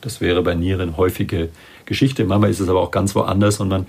[0.00, 1.50] Das wäre bei Nieren häufige
[1.84, 2.24] Geschichte.
[2.24, 3.86] Manchmal ist es aber auch ganz woanders und man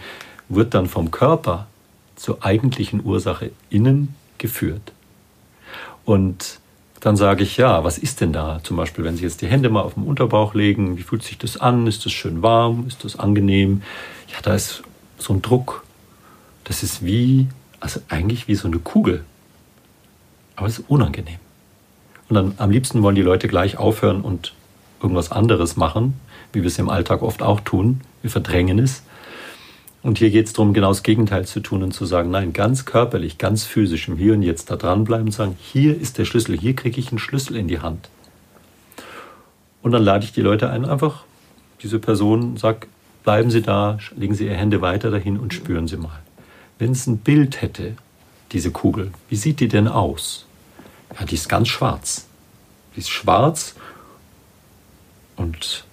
[0.47, 1.67] wird dann vom Körper
[2.15, 4.91] zur eigentlichen Ursache innen geführt.
[6.05, 6.59] Und
[6.99, 8.59] dann sage ich, ja, was ist denn da?
[8.63, 11.37] Zum Beispiel, wenn Sie jetzt die Hände mal auf den Unterbauch legen, wie fühlt sich
[11.37, 11.87] das an?
[11.87, 12.85] Ist das schön warm?
[12.87, 13.83] Ist das angenehm?
[14.27, 14.83] Ja, da ist
[15.17, 15.83] so ein Druck.
[16.65, 17.47] Das ist wie
[17.79, 19.23] also eigentlich wie so eine Kugel.
[20.55, 21.39] Aber es ist unangenehm.
[22.27, 24.53] Und dann am liebsten wollen die Leute gleich aufhören und
[25.01, 26.19] irgendwas anderes machen,
[26.53, 28.01] wie wir es im Alltag oft auch tun.
[28.21, 29.03] Wir verdrängen es.
[30.01, 32.85] Und hier geht es darum, genau das Gegenteil zu tun und zu sagen, nein, ganz
[32.85, 36.57] körperlich, ganz physisch im Hier und Jetzt da dranbleiben und sagen, hier ist der Schlüssel,
[36.57, 38.09] hier kriege ich einen Schlüssel in die Hand.
[39.81, 41.23] Und dann lade ich die Leute ein, einfach
[41.81, 42.87] diese Person sagt,
[43.23, 46.19] bleiben Sie da, legen Sie Ihre Hände weiter dahin und spüren Sie mal.
[46.79, 47.95] Wenn es ein Bild hätte,
[48.53, 50.45] diese Kugel, wie sieht die denn aus?
[51.19, 52.25] Ja, die ist ganz schwarz.
[52.95, 53.75] Die ist schwarz
[55.35, 55.85] und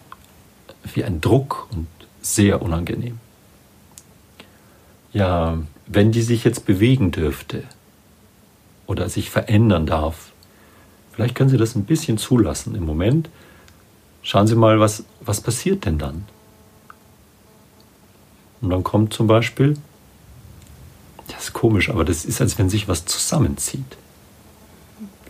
[0.95, 1.89] wie ein Druck und
[2.21, 3.19] sehr unangenehm.
[5.13, 7.65] Ja, wenn die sich jetzt bewegen dürfte
[8.87, 10.33] oder sich verändern darf,
[11.13, 13.29] vielleicht können Sie das ein bisschen zulassen im Moment.
[14.23, 16.27] Schauen Sie mal, was, was passiert denn dann?
[18.61, 19.77] Und dann kommt zum Beispiel
[21.29, 23.97] das ist komisch, aber das ist, als wenn sich was zusammenzieht.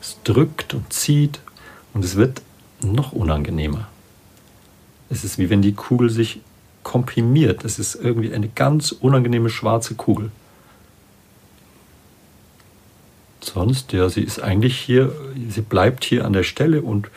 [0.01, 1.41] Es drückt und zieht
[1.95, 2.43] und es wird
[2.83, 3.89] noch unangenehmer.
[5.09, 6.41] Es ist wie wenn die Kugel sich
[6.83, 7.65] komprimiert.
[7.65, 10.31] Es ist irgendwie eine ganz unangenehme schwarze Kugel.
[13.41, 15.13] Sonst, ja, sie ist eigentlich hier,
[15.49, 17.09] sie bleibt hier an der Stelle und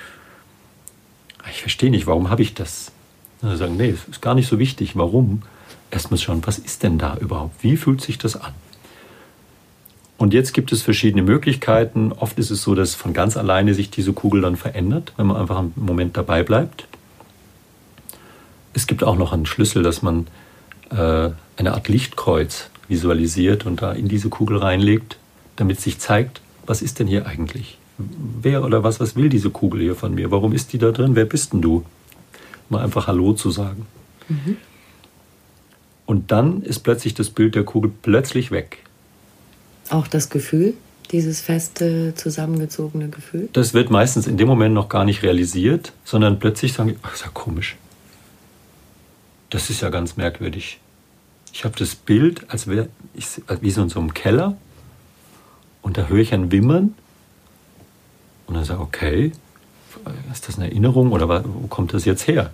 [1.49, 2.91] ich verstehe nicht, warum habe ich das?
[3.41, 4.95] Und sagen, nee, es ist gar nicht so wichtig.
[4.95, 5.41] Warum?
[5.91, 7.63] Erstmal schauen, was ist denn da überhaupt?
[7.63, 8.53] Wie fühlt sich das an?
[10.19, 12.12] Und jetzt gibt es verschiedene Möglichkeiten.
[12.12, 15.38] Oft ist es so, dass von ganz alleine sich diese Kugel dann verändert, wenn man
[15.38, 16.88] einfach einen Moment dabei bleibt.
[18.73, 20.27] Es gibt auch noch einen Schlüssel, dass man
[20.91, 25.17] äh, eine Art Lichtkreuz visualisiert und da in diese Kugel reinlegt,
[25.55, 27.77] damit sich zeigt, was ist denn hier eigentlich?
[27.97, 30.32] Wer oder was, was will diese Kugel hier von mir?
[30.32, 31.15] Warum ist die da drin?
[31.15, 31.86] Wer bist denn du?
[32.67, 33.86] Mal einfach Hallo zu sagen.
[34.27, 34.58] Mhm.
[36.05, 38.79] Und dann ist plötzlich das Bild der Kugel plötzlich weg.
[39.89, 40.75] Auch das Gefühl,
[41.12, 43.49] dieses feste, zusammengezogene Gefühl?
[43.54, 47.23] Das wird meistens in dem Moment noch gar nicht realisiert, sondern plötzlich sagen, ach, ist
[47.23, 47.75] ja komisch.
[49.49, 50.80] Das ist ja ganz merkwürdig.
[51.52, 53.25] Ich habe das Bild, als wäre ich
[53.62, 54.56] wie so in so einem Keller
[55.82, 56.93] und da höre ich ein Wimmern
[58.45, 59.32] und dann sage ich, okay,
[60.32, 62.52] ist das eine Erinnerung oder wo kommt das jetzt her?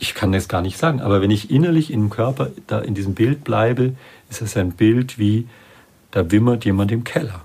[0.00, 3.14] Ich kann das gar nicht sagen, aber wenn ich innerlich im Körper da in diesem
[3.14, 3.94] Bild bleibe,
[4.30, 5.46] ist es ein Bild wie,
[6.12, 7.40] da wimmert jemand im Keller.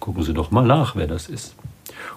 [0.00, 1.54] Gucken Sie doch mal nach, wer das ist.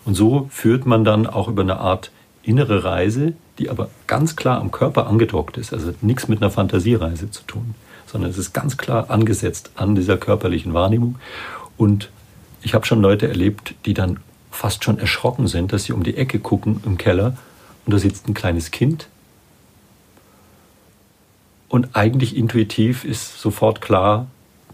[0.03, 2.11] Und so führt man dann auch über eine Art
[2.43, 7.29] innere Reise, die aber ganz klar am Körper angedockt ist, also nichts mit einer Fantasiereise
[7.29, 11.15] zu tun, sondern es ist ganz klar angesetzt an dieser körperlichen Wahrnehmung.
[11.77, 12.09] Und
[12.61, 14.19] ich habe schon Leute erlebt, die dann
[14.51, 17.37] fast schon erschrocken sind, dass sie um die Ecke gucken im Keller
[17.85, 19.07] und da sitzt ein kleines Kind.
[21.69, 24.27] Und eigentlich intuitiv ist sofort klar,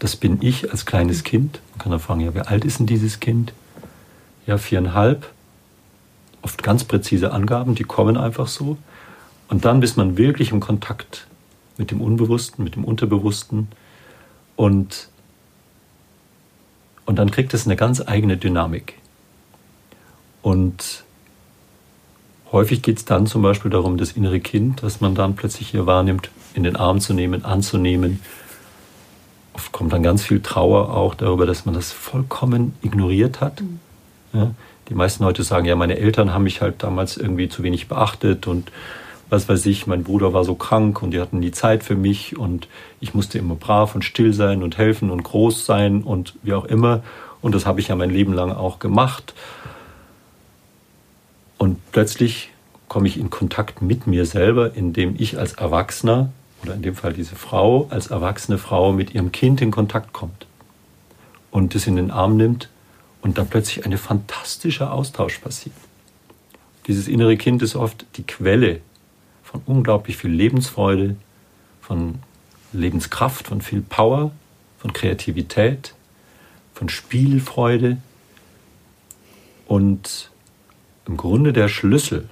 [0.04, 1.60] das bin ich als kleines Kind.
[1.70, 3.54] Man kann dann fragen, ja, wie alt ist denn dieses Kind?
[4.46, 5.32] Ja, viereinhalb.
[6.42, 8.76] Oft ganz präzise Angaben, die kommen einfach so.
[9.48, 11.26] Und dann bist man wirklich im Kontakt
[11.78, 13.68] mit dem Unbewussten, mit dem Unterbewussten.
[14.56, 15.08] Und,
[17.06, 18.98] und dann kriegt es eine ganz eigene Dynamik.
[20.42, 21.02] Und
[22.52, 25.86] Häufig geht es dann zum Beispiel darum, das innere Kind, das man dann plötzlich hier
[25.86, 28.20] wahrnimmt, in den Arm zu nehmen, anzunehmen.
[29.54, 33.60] Oft kommt dann ganz viel Trauer auch darüber, dass man das vollkommen ignoriert hat.
[33.60, 33.80] Mhm.
[34.32, 34.50] Ja,
[34.88, 38.46] die meisten Leute sagen, ja, meine Eltern haben mich halt damals irgendwie zu wenig beachtet
[38.46, 38.70] und
[39.30, 42.36] was weiß ich, mein Bruder war so krank und die hatten nie Zeit für mich
[42.36, 42.68] und
[43.00, 46.64] ich musste immer brav und still sein und helfen und groß sein und wie auch
[46.64, 47.02] immer.
[47.40, 49.34] Und das habe ich ja mein Leben lang auch gemacht.
[51.58, 52.50] Und plötzlich
[52.88, 56.30] komme ich in Kontakt mit mir selber, indem ich als Erwachsener
[56.64, 60.46] oder in dem Fall diese Frau als erwachsene Frau mit ihrem Kind in Kontakt kommt
[61.50, 62.68] und es in den Arm nimmt
[63.22, 65.74] und dann plötzlich ein fantastischer Austausch passiert.
[66.86, 68.80] Dieses innere Kind ist oft die Quelle
[69.42, 71.16] von unglaublich viel Lebensfreude,
[71.80, 72.18] von
[72.72, 74.32] Lebenskraft, von viel Power,
[74.78, 75.94] von Kreativität,
[76.74, 77.98] von Spielfreude
[79.66, 80.30] und
[81.06, 82.28] im Grunde der Schlüssel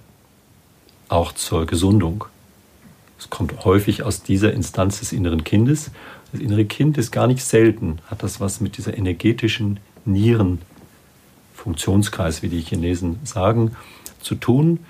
[1.08, 2.24] auch zur Gesundung.
[3.22, 5.92] Es kommt häufig aus dieser Instanz des inneren Kindes.
[6.32, 12.48] Das innere Kind ist gar nicht selten, hat das was mit dieser energetischen Nierenfunktionskreis, wie
[12.48, 13.76] die Chinesen sagen,
[14.20, 14.80] zu tun.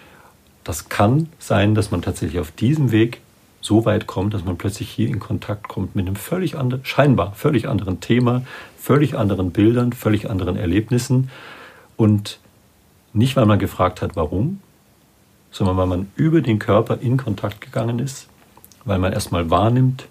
[0.64, 3.20] Das kann sein, dass man tatsächlich auf diesem Weg
[3.60, 7.34] so weit kommt, dass man plötzlich hier in Kontakt kommt mit einem völlig anderen, scheinbar
[7.34, 8.46] völlig anderen Thema,
[8.78, 11.28] völlig anderen Bildern, völlig anderen Erlebnissen
[11.98, 12.38] und
[13.12, 14.61] nicht, weil man gefragt hat, warum,
[15.52, 18.26] sondern weil man über den Körper in Kontakt gegangen ist,
[18.84, 20.06] weil man erstmal wahrnimmt,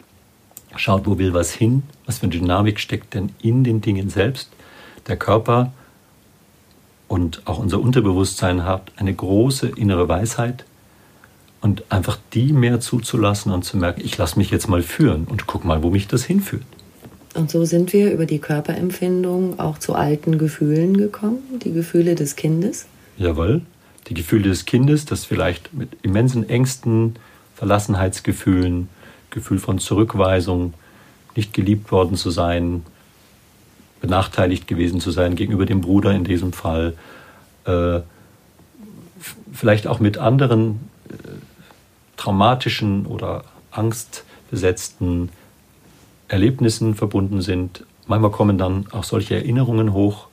[0.77, 4.49] schaut, wo will was hin, was für eine Dynamik steckt denn in den Dingen selbst.
[5.08, 5.73] Der Körper
[7.08, 10.63] und auch unser Unterbewusstsein hat eine große innere Weisheit
[11.60, 15.45] und einfach die mehr zuzulassen und zu merken, ich lasse mich jetzt mal führen und
[15.45, 16.63] guck mal, wo mich das hinführt.
[17.34, 22.36] Und so sind wir über die Körperempfindung auch zu alten Gefühlen gekommen, die Gefühle des
[22.36, 22.88] Kindes.
[23.17, 23.62] Jawohl,
[24.12, 27.15] die Gefühle des Kindes, das vielleicht mit immensen Ängsten,
[27.56, 28.89] Verlassenheitsgefühlen,
[29.30, 30.74] Gefühl von Zurückweisung,
[31.34, 32.84] nicht geliebt worden zu sein,
[34.02, 36.97] benachteiligt gewesen zu sein gegenüber dem Bruder in diesem Fall,
[37.63, 38.02] äh,
[39.54, 41.13] vielleicht auch mit anderen äh,
[42.17, 45.30] traumatischen oder angstbesetzten
[46.28, 47.86] Erlebnissen verbunden sind.
[48.08, 50.28] Manchmal kommen dann auch solche Erinnerungen hoch.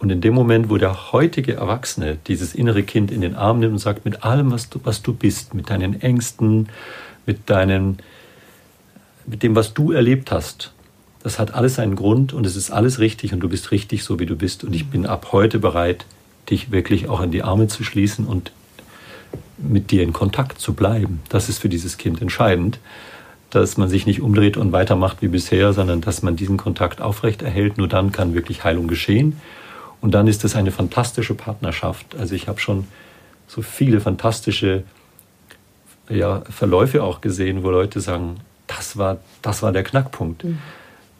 [0.00, 3.72] Und in dem Moment, wo der heutige Erwachsene dieses innere Kind in den Arm nimmt
[3.74, 6.68] und sagt, mit allem, was du, was du bist, mit deinen Ängsten,
[7.26, 7.98] mit, deinen,
[9.26, 10.72] mit dem, was du erlebt hast,
[11.22, 14.18] das hat alles einen Grund und es ist alles richtig und du bist richtig so,
[14.18, 14.64] wie du bist.
[14.64, 16.06] Und ich bin ab heute bereit,
[16.48, 18.52] dich wirklich auch in die Arme zu schließen und
[19.58, 21.20] mit dir in Kontakt zu bleiben.
[21.28, 22.80] Das ist für dieses Kind entscheidend
[23.50, 27.78] dass man sich nicht umdreht und weitermacht wie bisher, sondern dass man diesen Kontakt aufrechterhält.
[27.78, 29.40] Nur dann kann wirklich Heilung geschehen.
[30.00, 32.16] Und dann ist es eine fantastische Partnerschaft.
[32.18, 32.86] Also ich habe schon
[33.46, 34.84] so viele fantastische
[36.08, 38.36] ja, Verläufe auch gesehen, wo Leute sagen,
[38.66, 40.44] das war, das war der Knackpunkt.
[40.44, 40.58] Mhm.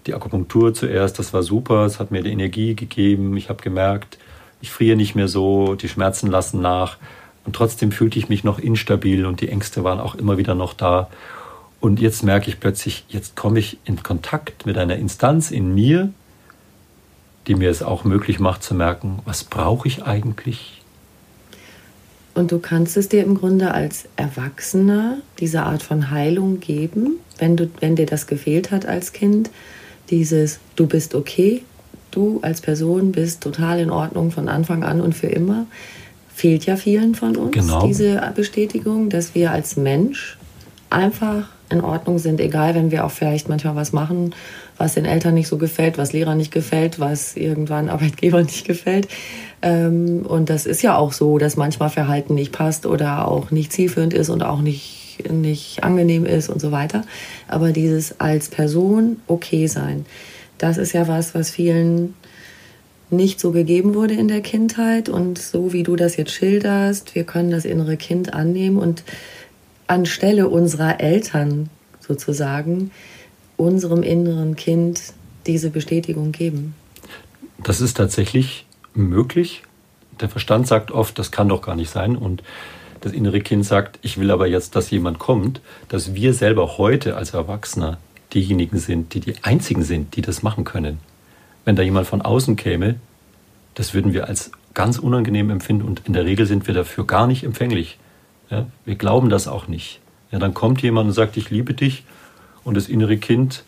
[0.07, 4.19] Die Akupunktur zuerst, das war super, es hat mir die Energie gegeben, ich habe gemerkt,
[4.63, 6.97] ich friere nicht mehr so, die Schmerzen lassen nach
[7.45, 10.73] und trotzdem fühlte ich mich noch instabil und die Ängste waren auch immer wieder noch
[10.73, 11.09] da.
[11.81, 16.13] Und jetzt merke ich plötzlich, jetzt komme ich in Kontakt mit einer Instanz in mir,
[17.47, 20.81] die mir es auch möglich macht zu merken, was brauche ich eigentlich?
[22.35, 27.57] Und du kannst es dir im Grunde als Erwachsener diese Art von Heilung geben, wenn,
[27.57, 29.51] du, wenn dir das gefehlt hat als Kind.
[30.11, 31.63] Dieses, du bist okay,
[32.11, 35.67] du als Person bist total in Ordnung von Anfang an und für immer.
[36.35, 37.87] Fehlt ja vielen von uns genau.
[37.87, 40.39] diese Bestätigung, dass wir als Mensch
[40.89, 44.35] einfach in Ordnung sind, egal wenn wir auch vielleicht manchmal was machen,
[44.81, 49.09] was den Eltern nicht so gefällt, was Lehrern nicht gefällt, was irgendwann Arbeitgeber nicht gefällt.
[49.61, 53.73] Ähm, und das ist ja auch so, dass manchmal Verhalten nicht passt oder auch nicht
[53.73, 57.03] zielführend ist und auch nicht, nicht angenehm ist und so weiter.
[57.47, 60.07] Aber dieses als Person okay sein,
[60.57, 62.15] das ist ja was, was vielen
[63.11, 65.11] nicht so gegeben wurde in der Kindheit.
[65.11, 69.05] Und so wie du das jetzt schilderst, wir können das innere Kind annehmen und
[69.89, 71.69] anstelle unserer Eltern
[72.01, 72.93] sozusagen
[73.61, 75.13] unserem inneren Kind
[75.47, 76.75] diese Bestätigung geben.
[77.63, 79.63] Das ist tatsächlich möglich.
[80.21, 82.17] Der Verstand sagt oft, das kann doch gar nicht sein.
[82.17, 82.43] Und
[83.01, 87.17] das innere Kind sagt, ich will aber jetzt, dass jemand kommt, dass wir selber heute
[87.17, 87.99] als Erwachsener
[88.33, 90.99] diejenigen sind, die die einzigen sind, die das machen können.
[91.65, 92.97] Wenn da jemand von außen käme,
[93.75, 97.27] das würden wir als ganz unangenehm empfinden und in der Regel sind wir dafür gar
[97.27, 97.99] nicht empfänglich.
[98.51, 100.01] Ja, wir glauben das auch nicht.
[100.31, 102.05] Ja, dann kommt jemand und sagt, ich liebe dich
[102.65, 103.65] und das innere Kind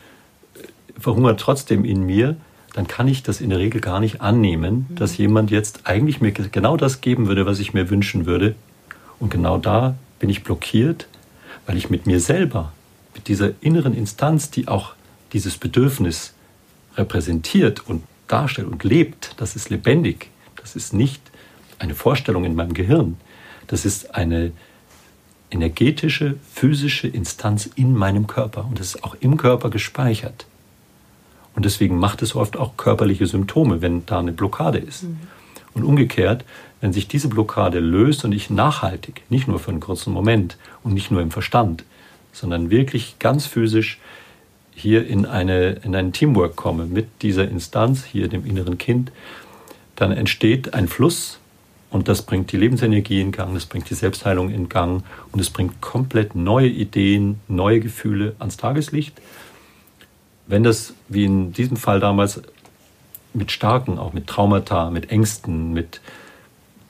[0.99, 2.37] verhungert trotzdem in mir,
[2.75, 4.95] dann kann ich das in der Regel gar nicht annehmen, mhm.
[4.95, 8.55] dass jemand jetzt eigentlich mir genau das geben würde, was ich mir wünschen würde.
[9.19, 11.07] Und genau da bin ich blockiert,
[11.67, 12.73] weil ich mit mir selber,
[13.15, 14.95] mit dieser inneren Instanz, die auch
[15.33, 16.35] dieses Bedürfnis
[16.97, 20.31] repräsentiert und darstellt und lebt, das ist lebendig.
[20.57, 21.21] Das ist nicht
[21.79, 23.17] eine Vorstellung in meinem Gehirn.
[23.67, 24.53] Das ist eine
[25.53, 30.47] energetische, physische Instanz in meinem Körper und das ist auch im Körper gespeichert.
[31.55, 35.03] Und deswegen macht es oft auch körperliche Symptome, wenn da eine Blockade ist.
[35.05, 35.19] Mhm.
[35.75, 36.45] Und umgekehrt,
[36.81, 40.95] wenn sich diese Blockade löst und ich nachhaltig, nicht nur für einen kurzen Moment und
[40.95, 41.85] nicht nur im Verstand,
[42.33, 43.99] sondern wirklich ganz physisch
[44.75, 49.13] hier in, eine, in ein Teamwork komme mit dieser Instanz, hier dem inneren Kind,
[49.97, 51.39] dann entsteht ein Fluss
[51.93, 55.51] und das bringt die Lebensenergie in Gang, das bringt die Selbstheilung in Gang und es
[55.51, 59.21] bringt komplett neue Ideen, neue Gefühle ans Tageslicht.
[60.47, 62.41] Wenn das, wie in diesem Fall damals,
[63.35, 66.01] mit starken, auch mit Traumata, mit Ängsten, mit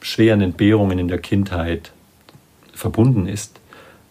[0.00, 1.92] schweren Entbehrungen in der Kindheit
[2.72, 3.61] verbunden ist,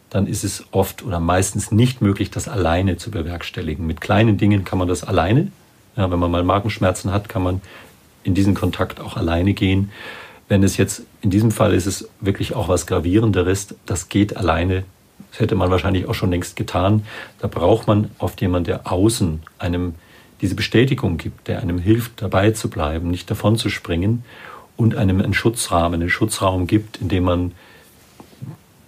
[0.09, 3.87] dann ist es oft oder meistens nicht möglich, das alleine zu bewerkstelligen.
[3.87, 5.51] Mit kleinen Dingen kann man das alleine.
[5.95, 7.61] Ja, wenn man mal Magenschmerzen hat, kann man
[8.23, 9.91] in diesen Kontakt auch alleine gehen.
[10.51, 14.83] Wenn es jetzt, in diesem Fall ist es wirklich auch was Gravierenderes, das geht alleine.
[15.29, 17.05] Das hätte man wahrscheinlich auch schon längst getan.
[17.39, 19.95] Da braucht man oft jemanden, der außen einem
[20.41, 24.25] diese Bestätigung gibt, der einem hilft, dabei zu bleiben, nicht davon zu springen
[24.75, 27.53] und einem einen Schutzrahmen, einen Schutzraum gibt, in dem man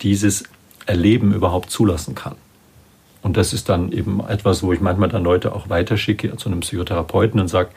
[0.01, 0.43] dieses
[0.85, 2.35] Erleben überhaupt zulassen kann.
[3.21, 6.59] Und das ist dann eben etwas, wo ich manchmal dann Leute auch weiterschicke zu einem
[6.59, 7.69] Psychotherapeuten und sage,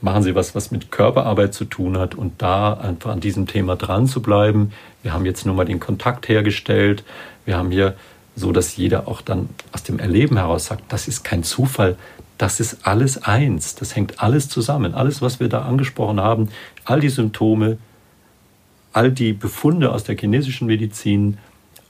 [0.00, 3.76] machen Sie was, was mit Körperarbeit zu tun hat und da einfach an diesem Thema
[3.76, 4.72] dran zu bleiben.
[5.02, 7.04] Wir haben jetzt nur mal den Kontakt hergestellt.
[7.44, 7.96] Wir haben hier
[8.34, 11.96] so, dass jeder auch dann aus dem Erleben heraus sagt, das ist kein Zufall,
[12.38, 14.94] das ist alles eins, das hängt alles zusammen.
[14.94, 16.50] Alles, was wir da angesprochen haben,
[16.84, 17.78] all die Symptome,
[18.92, 21.38] all die Befunde aus der chinesischen Medizin,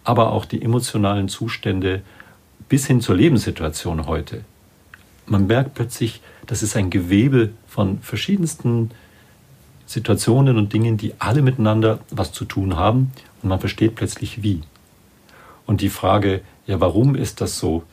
[0.05, 2.03] aber auch die emotionalen Zustände
[2.69, 4.45] bis hin zur Lebenssituation heute.
[5.27, 8.91] Man merkt plötzlich, das ist ein Gewebe von verschiedensten
[9.87, 14.61] Situationen und Dingen, die alle miteinander was zu tun haben und man versteht plötzlich wie.
[15.67, 17.85] Und die Frage, ja, warum ist das so,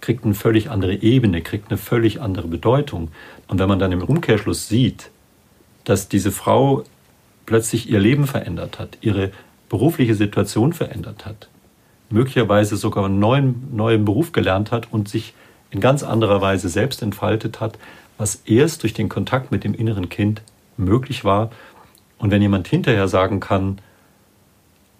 [0.00, 3.08] kriegt eine völlig andere Ebene, kriegt eine völlig andere Bedeutung.
[3.48, 5.10] Und wenn man dann im Umkehrschluss sieht,
[5.84, 6.84] dass diese Frau
[7.46, 9.30] plötzlich ihr Leben verändert hat, ihre
[9.68, 11.48] berufliche Situation verändert hat,
[12.10, 15.34] möglicherweise sogar einen neuen, neuen Beruf gelernt hat und sich
[15.72, 17.78] in ganz anderer Weise selbst entfaltet hat,
[18.18, 20.42] was erst durch den Kontakt mit dem inneren Kind
[20.76, 21.50] möglich war.
[22.18, 23.78] Und wenn jemand hinterher sagen kann,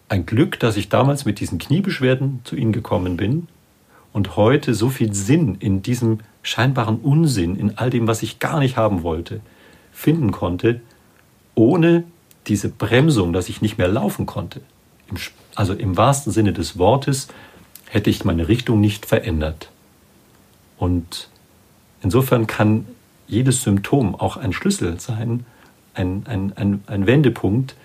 [0.08, 3.48] ein Glück, dass ich damals mit diesen Kniebeschwerden zu Ihnen gekommen bin
[4.12, 8.58] und heute so viel Sinn in diesem scheinbaren Unsinn, in all dem, was ich gar
[8.58, 9.40] nicht haben wollte,
[9.92, 10.80] finden konnte,
[11.54, 12.04] ohne
[12.46, 14.62] diese Bremsung, dass ich nicht mehr laufen konnte.
[15.54, 17.28] Also im wahrsten Sinne des Wortes
[17.88, 19.71] hätte ich meine Richtung nicht verändert.
[20.82, 21.28] Und
[22.02, 22.88] insofern kann
[23.28, 25.46] jedes Symptom auch ein Schlüssel sein,
[25.94, 27.76] ein, ein, ein, ein Wendepunkt,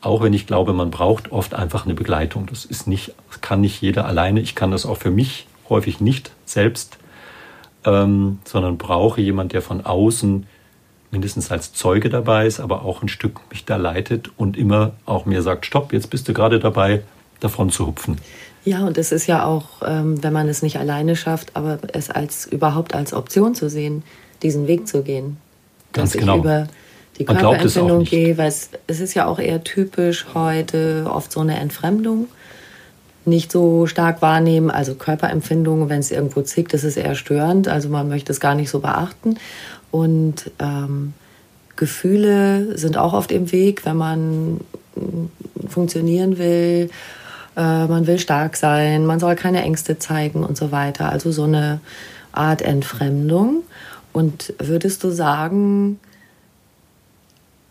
[0.00, 2.46] auch wenn ich glaube, man braucht oft einfach eine Begleitung.
[2.46, 4.40] Das ist nicht, das kann nicht jeder alleine.
[4.40, 6.96] Ich kann das auch für mich häufig nicht selbst,
[7.84, 10.46] ähm, sondern brauche jemand, der von außen
[11.10, 15.26] mindestens als Zeuge dabei ist, aber auch ein Stück mich da leitet und immer auch
[15.26, 17.02] mir sagt, stopp, jetzt bist du gerade dabei,
[17.38, 18.16] davon zu hupfen.
[18.64, 22.10] Ja, und es ist ja auch, ähm, wenn man es nicht alleine schafft, aber es
[22.10, 24.02] als überhaupt als Option zu sehen,
[24.42, 25.38] diesen Weg zu gehen.
[25.92, 26.34] Ganz dass genau.
[26.34, 26.66] Ich über
[27.18, 31.58] die Körperempfindung gehe, weil es, es ist ja auch eher typisch heute oft so eine
[31.58, 32.28] Entfremdung.
[33.26, 34.70] nicht so stark wahrnehmen.
[34.70, 37.68] Also Körperempfindungen, wenn es irgendwo zickt, das ist eher störend.
[37.68, 39.36] Also man möchte es gar nicht so beachten.
[39.90, 41.12] Und ähm,
[41.76, 44.54] Gefühle sind auch auf dem Weg, wenn man
[44.96, 46.90] mm, funktionieren will.
[47.60, 51.10] Äh, man will stark sein, man soll keine Ängste zeigen und so weiter.
[51.10, 51.80] Also so eine
[52.32, 53.64] Art Entfremdung.
[54.14, 56.00] Und würdest du sagen,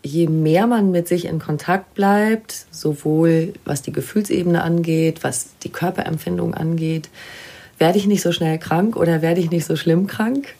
[0.04, 5.70] je mehr man mit sich in Kontakt bleibt, sowohl was die Gefühlsebene angeht, was die
[5.70, 7.08] Körperempfindung angeht,
[7.78, 10.54] werde ich nicht so schnell krank oder werde ich nicht so schlimm krank?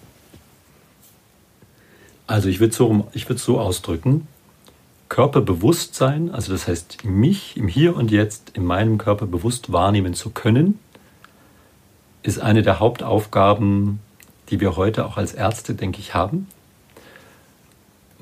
[2.27, 4.27] Also ich würde so, ich würd so ausdrücken,
[5.11, 10.31] Körperbewusstsein, also das heißt mich im Hier und Jetzt in meinem Körper bewusst wahrnehmen zu
[10.31, 10.79] können,
[12.23, 14.01] ist eine der Hauptaufgaben,
[14.49, 16.47] die wir heute auch als Ärzte, denke ich, haben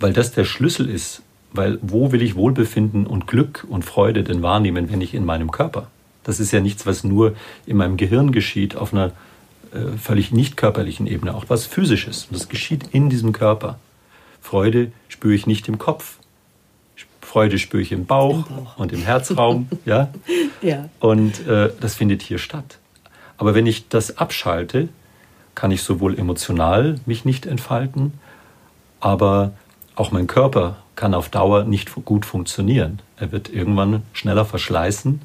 [0.00, 1.22] weil das der Schlüssel ist.
[1.50, 5.50] Weil wo will ich Wohlbefinden und Glück und Freude denn wahrnehmen, wenn nicht in meinem
[5.50, 5.90] Körper?
[6.24, 7.34] Das ist ja nichts, was nur
[7.64, 9.12] in meinem Gehirn geschieht, auf einer
[9.72, 12.26] äh, völlig nicht körperlichen Ebene, auch was physisches.
[12.26, 13.78] Und das geschieht in diesem Körper.
[14.42, 16.18] Freude spüre ich nicht im Kopf.
[17.28, 18.78] Freude spüre ich im Bauch, Im Bauch.
[18.78, 19.68] und im Herzraum.
[19.84, 20.08] ja?
[20.62, 20.88] ja.
[20.98, 22.78] Und äh, das findet hier statt.
[23.36, 24.88] Aber wenn ich das abschalte,
[25.54, 28.14] kann ich sowohl emotional mich nicht entfalten,
[29.00, 29.52] aber
[29.94, 33.00] auch mein Körper kann auf Dauer nicht gut funktionieren.
[33.18, 35.20] Er wird irgendwann schneller verschleißen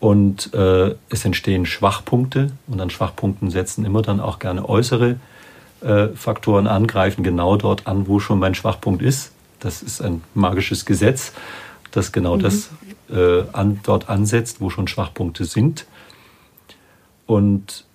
[0.00, 5.16] und äh, es entstehen Schwachpunkte und an Schwachpunkten setzen immer dann auch gerne äußere
[5.80, 9.33] äh, Faktoren angreifen, genau dort an, wo schon mein Schwachpunkt ist.
[9.64, 11.32] Das ist ein magisches Gesetz,
[11.90, 12.42] das genau mhm.
[12.42, 12.68] das
[13.10, 15.86] äh, an, dort ansetzt, wo schon Schwachpunkte sind.
[17.24, 17.86] Und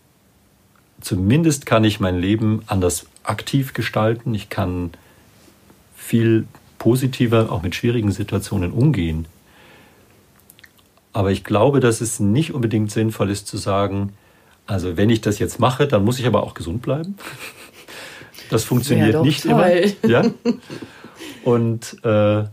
[1.00, 4.34] zumindest kann ich mein Leben anders aktiv gestalten.
[4.34, 4.90] Ich kann
[5.96, 6.48] viel
[6.80, 9.26] positiver auch mit schwierigen Situationen umgehen.
[11.14, 14.14] Aber ich glaube, dass es nicht unbedingt sinnvoll ist zu sagen,
[14.66, 17.16] also wenn ich das jetzt mache, dann muss ich aber auch gesund bleiben.
[18.50, 19.52] Das funktioniert nicht toll.
[19.52, 20.10] immer.
[20.10, 20.24] Ja?
[21.54, 22.44] Und äh,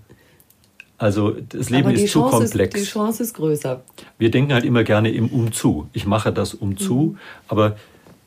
[0.99, 2.75] also das Leben ist zu komplex.
[2.75, 3.83] Ist, die Chance ist größer.
[4.19, 5.89] Wir denken halt immer gerne im Umzu.
[5.93, 7.19] Ich mache das umzu, mhm.
[7.49, 7.77] aber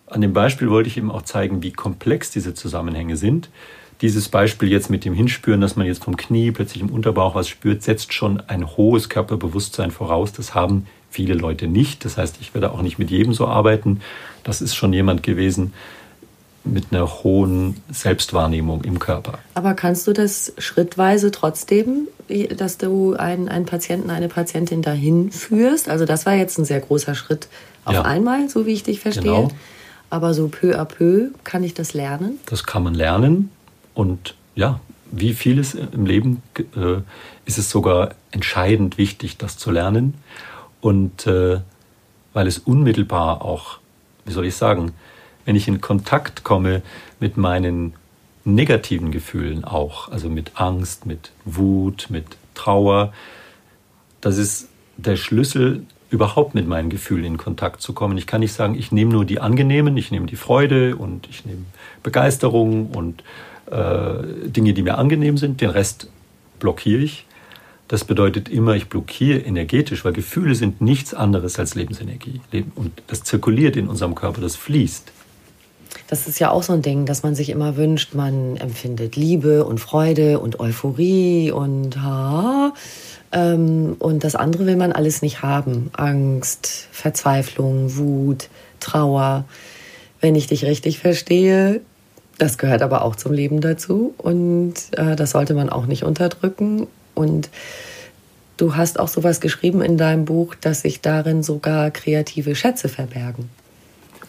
[0.07, 3.49] an dem Beispiel wollte ich eben auch zeigen, wie komplex diese Zusammenhänge sind
[4.01, 7.49] dieses Beispiel jetzt mit dem Hinspüren, dass man jetzt vom Knie plötzlich im Unterbauch was
[7.49, 10.31] spürt, setzt schon ein hohes Körperbewusstsein voraus.
[10.31, 12.05] Das haben viele Leute nicht.
[12.05, 13.99] Das heißt, ich werde auch nicht mit jedem so arbeiten.
[14.43, 15.73] Das ist schon jemand gewesen
[16.63, 19.39] mit einer hohen Selbstwahrnehmung im Körper.
[19.53, 22.07] Aber kannst du das schrittweise trotzdem,
[22.55, 25.89] dass du einen, einen Patienten, eine Patientin dahin führst?
[25.89, 27.47] Also das war jetzt ein sehr großer Schritt
[27.85, 28.01] auf ja.
[28.03, 29.23] einmal, so wie ich dich verstehe.
[29.23, 29.51] Genau.
[30.09, 32.39] Aber so peu à peu kann ich das lernen?
[32.47, 33.51] Das kann man lernen.
[33.93, 34.79] Und ja,
[35.11, 37.01] wie vieles im Leben äh,
[37.45, 40.15] ist es sogar entscheidend wichtig, das zu lernen.
[40.81, 41.59] Und äh,
[42.33, 43.79] weil es unmittelbar auch,
[44.25, 44.93] wie soll ich sagen,
[45.49, 46.83] wenn ich in Kontakt komme
[47.19, 47.93] mit meinen
[48.45, 53.13] negativen Gefühlen auch, also mit Angst, mit Wut, mit Trauer,
[54.21, 58.15] das ist der Schlüssel, überhaupt mit meinen Gefühlen in Kontakt zu kommen.
[58.19, 61.45] Ich kann nicht sagen, ich nehme nur die angenehmen, ich nehme die Freude und ich
[61.45, 61.65] nehme
[62.03, 63.23] Begeisterung und
[63.71, 66.11] äh, Dinge, die mir angenehm sind, den Rest
[66.59, 67.25] blockiere ich.
[67.87, 72.39] Das bedeutet immer, ich blockiere energetisch, weil Gefühle sind nichts anderes als Lebensenergie.
[72.75, 75.11] Und das zirkuliert in unserem Körper, das fließt.
[76.07, 79.65] Das ist ja auch so ein Ding, dass man sich immer wünscht, man empfindet Liebe
[79.65, 82.73] und Freude und Euphorie und ha.
[83.31, 85.91] Ähm, und das andere will man alles nicht haben.
[85.93, 89.45] Angst, Verzweiflung, Wut, Trauer.
[90.21, 91.81] Wenn ich dich richtig verstehe,
[92.37, 96.87] das gehört aber auch zum Leben dazu und äh, das sollte man auch nicht unterdrücken.
[97.13, 97.49] Und
[98.57, 103.49] du hast auch sowas geschrieben in deinem Buch, dass sich darin sogar kreative Schätze verbergen.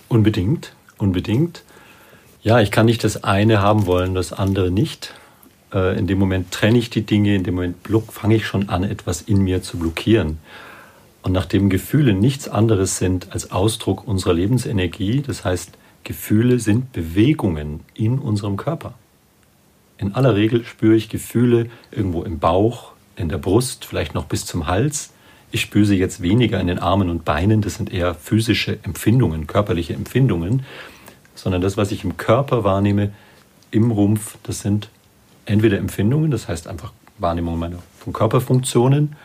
[0.08, 1.62] Unbedingt, unbedingt.
[2.42, 5.14] Ja, ich kann nicht das eine haben wollen, das andere nicht.
[5.72, 7.76] Äh, in dem Moment trenne ich die Dinge, in dem Moment
[8.11, 10.38] fange ich schon an, etwas in mir zu blockieren.
[11.22, 15.72] Und nachdem Gefühle nichts anderes sind als Ausdruck unserer Lebensenergie, das heißt,
[16.03, 18.94] Gefühle sind Bewegungen in unserem Körper.
[19.98, 24.46] In aller Regel spüre ich Gefühle irgendwo im Bauch, in der Brust, vielleicht noch bis
[24.46, 25.12] zum Hals.
[25.53, 29.46] Ich spüre sie jetzt weniger in den Armen und Beinen, das sind eher physische Empfindungen,
[29.46, 30.64] körperliche Empfindungen,
[31.34, 33.12] sondern das, was ich im Körper wahrnehme,
[33.70, 34.88] im Rumpf, das sind
[35.46, 39.16] entweder Empfindungen, das heißt einfach Wahrnehmung meiner von Körperfunktionen,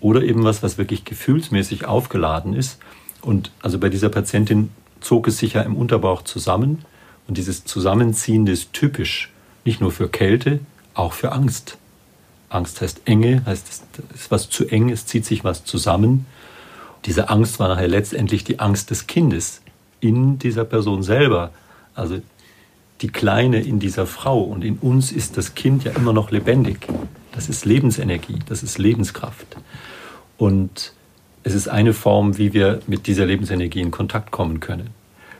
[0.00, 2.78] oder eben was, was wirklich gefühlsmäßig aufgeladen ist.
[3.22, 4.70] Und also bei dieser Patientin
[5.00, 6.84] zog es sich ja im Unterbauch zusammen.
[7.26, 9.32] Und dieses Zusammenziehen ist typisch,
[9.64, 10.60] nicht nur für Kälte,
[10.94, 11.78] auch für Angst.
[12.48, 13.82] Angst heißt Enge, heißt es
[14.14, 16.26] ist was zu eng, es zieht sich was zusammen.
[17.04, 19.62] diese Angst war nachher letztendlich die Angst des Kindes
[20.00, 21.52] in dieser Person selber.
[21.94, 22.20] Also
[23.00, 26.88] die Kleine in dieser Frau und in uns ist das Kind ja immer noch lebendig.
[27.32, 29.56] Das ist Lebensenergie, das ist Lebenskraft.
[30.38, 30.92] Und
[31.42, 34.90] es ist eine Form, wie wir mit dieser Lebensenergie in Kontakt kommen können.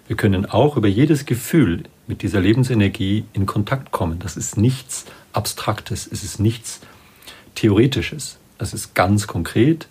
[0.06, 4.18] Wir können auch über jedes Gefühl mit dieser Lebensenergie in Kontakt kommen.
[4.20, 6.80] Das ist nichts Abstraktes, es ist nichts
[7.56, 8.38] Theoretisches.
[8.58, 9.88] Es ist ganz konkret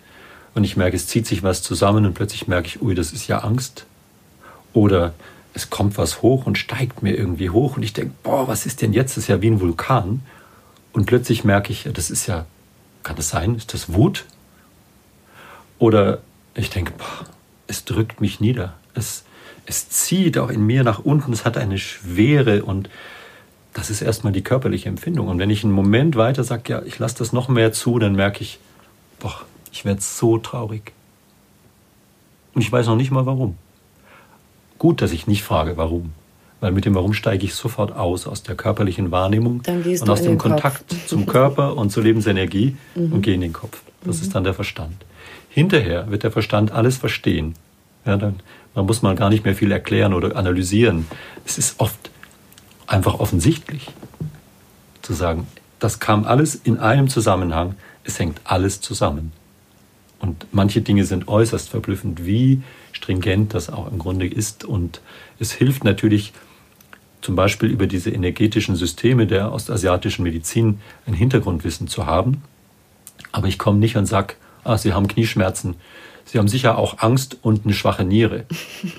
[0.54, 3.28] und ich merke, es zieht sich was zusammen und plötzlich merke ich, ui, das ist
[3.28, 3.84] ja Angst.
[4.72, 5.12] Oder
[5.52, 8.82] es kommt was hoch und steigt mir irgendwie hoch und ich denke, boah, was ist
[8.82, 9.16] denn jetzt?
[9.16, 10.22] Das ist ja wie ein Vulkan.
[10.92, 12.46] Und plötzlich merke ich, das ist ja,
[13.02, 13.54] kann das sein?
[13.54, 14.24] Ist das Wut?
[15.78, 16.20] Oder
[16.54, 17.26] ich denke, boah,
[17.66, 18.74] es drückt mich nieder.
[18.94, 19.24] Es,
[19.66, 21.32] es zieht auch in mir nach unten.
[21.32, 22.88] Es hat eine Schwere und
[23.76, 25.28] das ist erstmal die körperliche Empfindung.
[25.28, 28.14] Und wenn ich einen Moment weiter sage, ja, ich lasse das noch mehr zu, dann
[28.14, 28.58] merke ich,
[29.18, 29.34] boah,
[29.70, 30.92] ich werde so traurig.
[32.54, 33.58] Und ich weiß noch nicht mal warum.
[34.78, 36.14] Gut, dass ich nicht frage, warum.
[36.60, 40.38] Weil mit dem Warum steige ich sofort aus, aus der körperlichen Wahrnehmung und aus dem
[40.38, 40.96] Kontakt Kopf.
[41.06, 43.12] zum Körper und zur Lebensenergie mhm.
[43.12, 43.82] und gehe in den Kopf.
[44.04, 44.22] Das mhm.
[44.22, 45.04] ist dann der Verstand.
[45.50, 47.54] Hinterher wird der Verstand alles verstehen.
[48.06, 48.36] Ja, dann,
[48.74, 51.06] man muss mal gar nicht mehr viel erklären oder analysieren.
[51.44, 52.10] Es ist oft
[52.86, 53.88] einfach offensichtlich
[55.02, 55.46] zu sagen,
[55.78, 57.74] das kam alles in einem Zusammenhang,
[58.04, 59.32] es hängt alles zusammen.
[60.18, 62.62] Und manche Dinge sind äußerst verblüffend, wie
[62.92, 64.64] stringent das auch im Grunde ist.
[64.64, 65.00] Und
[65.38, 66.32] es hilft natürlich
[67.20, 72.42] zum Beispiel über diese energetischen Systeme der ostasiatischen Medizin ein Hintergrundwissen zu haben.
[73.32, 74.34] Aber ich komme nicht und sage,
[74.64, 75.76] ah, Sie haben Knieschmerzen.
[76.26, 78.44] Sie haben sicher auch Angst und eine schwache Niere.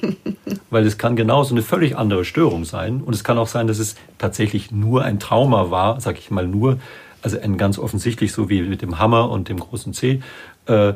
[0.70, 3.02] Weil es kann genauso eine völlig andere Störung sein.
[3.02, 6.48] Und es kann auch sein, dass es tatsächlich nur ein Trauma war, sage ich mal
[6.48, 6.80] nur,
[7.22, 10.22] also ein ganz offensichtlich so wie mit dem Hammer und dem großen C,
[10.68, 10.94] äh,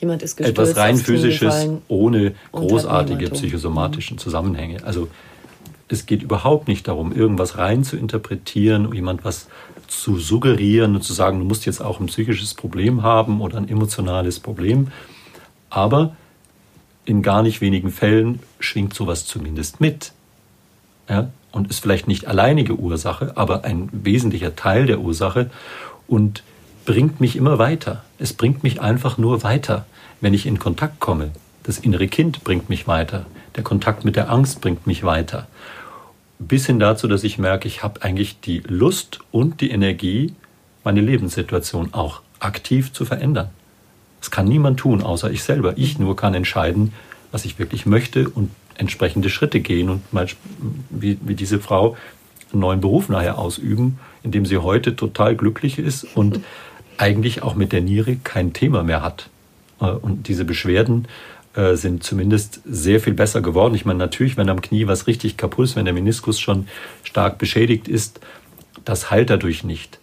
[0.00, 4.82] Jemand ist gestürzt, etwas rein physisches ohne großartige psychosomatischen Zusammenhänge.
[4.84, 5.06] Also
[5.86, 9.46] es geht überhaupt nicht darum, irgendwas rein zu interpretieren, jemand was
[9.86, 13.68] zu suggerieren und zu sagen, du musst jetzt auch ein psychisches Problem haben oder ein
[13.68, 14.88] emotionales Problem.
[15.72, 16.14] Aber
[17.04, 20.12] in gar nicht wenigen Fällen schwingt sowas zumindest mit.
[21.08, 21.30] Ja?
[21.50, 25.50] Und ist vielleicht nicht alleinige Ursache, aber ein wesentlicher Teil der Ursache
[26.06, 26.42] und
[26.84, 28.04] bringt mich immer weiter.
[28.18, 29.84] Es bringt mich einfach nur weiter
[30.22, 31.32] wenn ich in Kontakt komme.
[31.64, 33.26] Das innere Kind bringt mich weiter.
[33.56, 35.48] Der Kontakt mit der Angst bringt mich weiter.
[36.38, 40.34] Bis hin dazu, dass ich merke, ich habe eigentlich die Lust und die Energie,
[40.84, 43.50] meine Lebenssituation auch aktiv zu verändern.
[44.22, 45.74] Das kann niemand tun, außer ich selber.
[45.76, 46.92] Ich nur kann entscheiden,
[47.32, 50.28] was ich wirklich möchte und entsprechende Schritte gehen und mal,
[50.90, 51.96] wie, wie diese Frau
[52.52, 56.38] einen neuen Beruf nachher ausüben, in dem sie heute total glücklich ist und
[56.98, 59.28] eigentlich auch mit der Niere kein Thema mehr hat.
[59.80, 61.08] Äh, und diese Beschwerden
[61.54, 63.74] äh, sind zumindest sehr viel besser geworden.
[63.74, 66.68] Ich meine, natürlich, wenn am Knie was richtig kaputt ist, wenn der Meniskus schon
[67.02, 68.20] stark beschädigt ist,
[68.84, 69.98] das heilt dadurch nicht.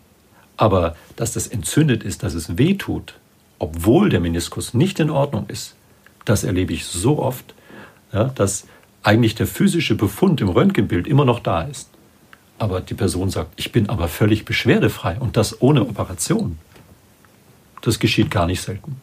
[0.58, 3.14] Aber dass das entzündet ist, dass es weh tut,
[3.60, 5.76] obwohl der Meniskus nicht in Ordnung ist,
[6.26, 7.54] das erlebe ich so oft,
[8.12, 8.66] ja, dass
[9.04, 11.90] eigentlich der physische Befund im Röntgenbild immer noch da ist.
[12.58, 16.58] Aber die Person sagt, ich bin aber völlig beschwerdefrei und das ohne Operation.
[17.82, 18.98] Das geschieht gar nicht selten.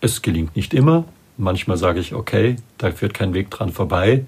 [0.00, 1.04] Es gelingt nicht immer.
[1.36, 4.26] Manchmal sage ich, okay, da führt kein Weg dran vorbei.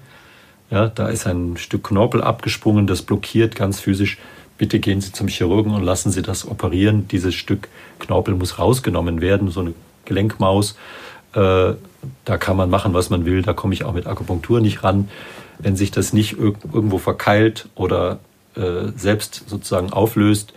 [0.71, 4.17] Ja, da ist ein Stück Knorpel abgesprungen, das blockiert ganz physisch.
[4.57, 7.07] Bitte gehen Sie zum Chirurgen und lassen Sie das operieren.
[7.07, 9.73] Dieses Stück Knorpel muss rausgenommen werden, so eine
[10.05, 10.77] Gelenkmaus.
[11.33, 11.73] Äh,
[12.25, 13.41] da kann man machen, was man will.
[13.41, 15.09] Da komme ich auch mit Akupunktur nicht ran.
[15.59, 18.19] Wenn sich das nicht irgendwo verkeilt oder
[18.55, 20.53] äh, selbst sozusagen auflöst,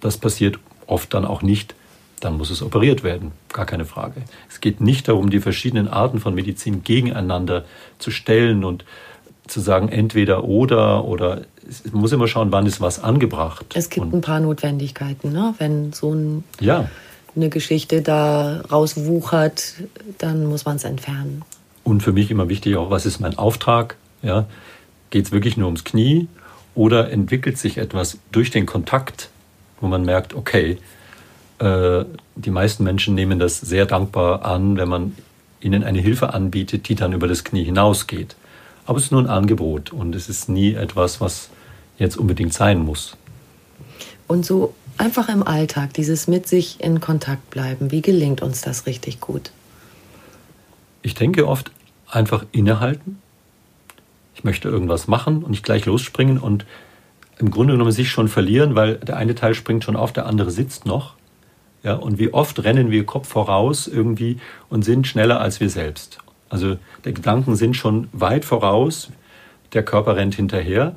[0.00, 1.74] das passiert oft dann auch nicht,
[2.20, 4.22] dann muss es operiert werden, gar keine Frage.
[4.48, 7.64] Es geht nicht darum, die verschiedenen Arten von Medizin gegeneinander
[7.98, 8.84] zu stellen und
[9.50, 13.66] zu sagen, entweder oder oder es muss immer schauen, wann ist was angebracht.
[13.74, 15.54] Es gibt und ein paar Notwendigkeiten, ne?
[15.58, 16.88] wenn so ein, ja.
[17.36, 19.74] eine Geschichte da rauswuchert,
[20.18, 21.42] dann muss man es entfernen.
[21.84, 23.96] Und für mich immer wichtig auch, was ist mein Auftrag?
[24.22, 24.46] Ja?
[25.10, 26.28] Geht es wirklich nur ums Knie
[26.74, 29.30] oder entwickelt sich etwas durch den Kontakt,
[29.80, 30.78] wo man merkt, okay,
[31.58, 32.04] äh,
[32.36, 35.16] die meisten Menschen nehmen das sehr dankbar an, wenn man
[35.60, 38.34] ihnen eine Hilfe anbietet, die dann über das Knie hinausgeht.
[38.90, 41.50] Aber es ist nur ein Angebot und es ist nie etwas, was
[41.96, 43.16] jetzt unbedingt sein muss.
[44.26, 48.86] Und so einfach im Alltag, dieses mit sich in Kontakt bleiben, wie gelingt uns das
[48.86, 49.52] richtig gut?
[51.02, 51.70] Ich denke oft
[52.10, 53.22] einfach innehalten.
[54.34, 56.66] Ich möchte irgendwas machen und nicht gleich losspringen und
[57.38, 60.50] im Grunde genommen sich schon verlieren, weil der eine Teil springt schon auf, der andere
[60.50, 61.14] sitzt noch
[61.84, 66.18] Ja, und wie oft rennen wir Kopf voraus irgendwie und sind schneller als wir selbst.
[66.50, 69.10] Also die Gedanken sind schon weit voraus,
[69.72, 70.96] der Körper rennt hinterher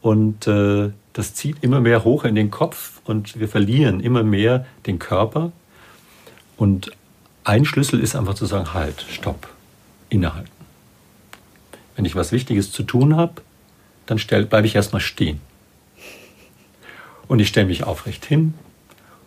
[0.00, 4.64] und äh, das zieht immer mehr hoch in den Kopf und wir verlieren immer mehr
[4.86, 5.50] den Körper.
[6.56, 6.92] Und
[7.42, 9.48] ein Schlüssel ist einfach zu sagen, halt, stopp,
[10.08, 10.50] innehalten.
[11.96, 13.42] Wenn ich was Wichtiges zu tun habe,
[14.06, 15.40] dann bleibe ich erstmal stehen.
[17.26, 18.54] Und ich stelle mich aufrecht hin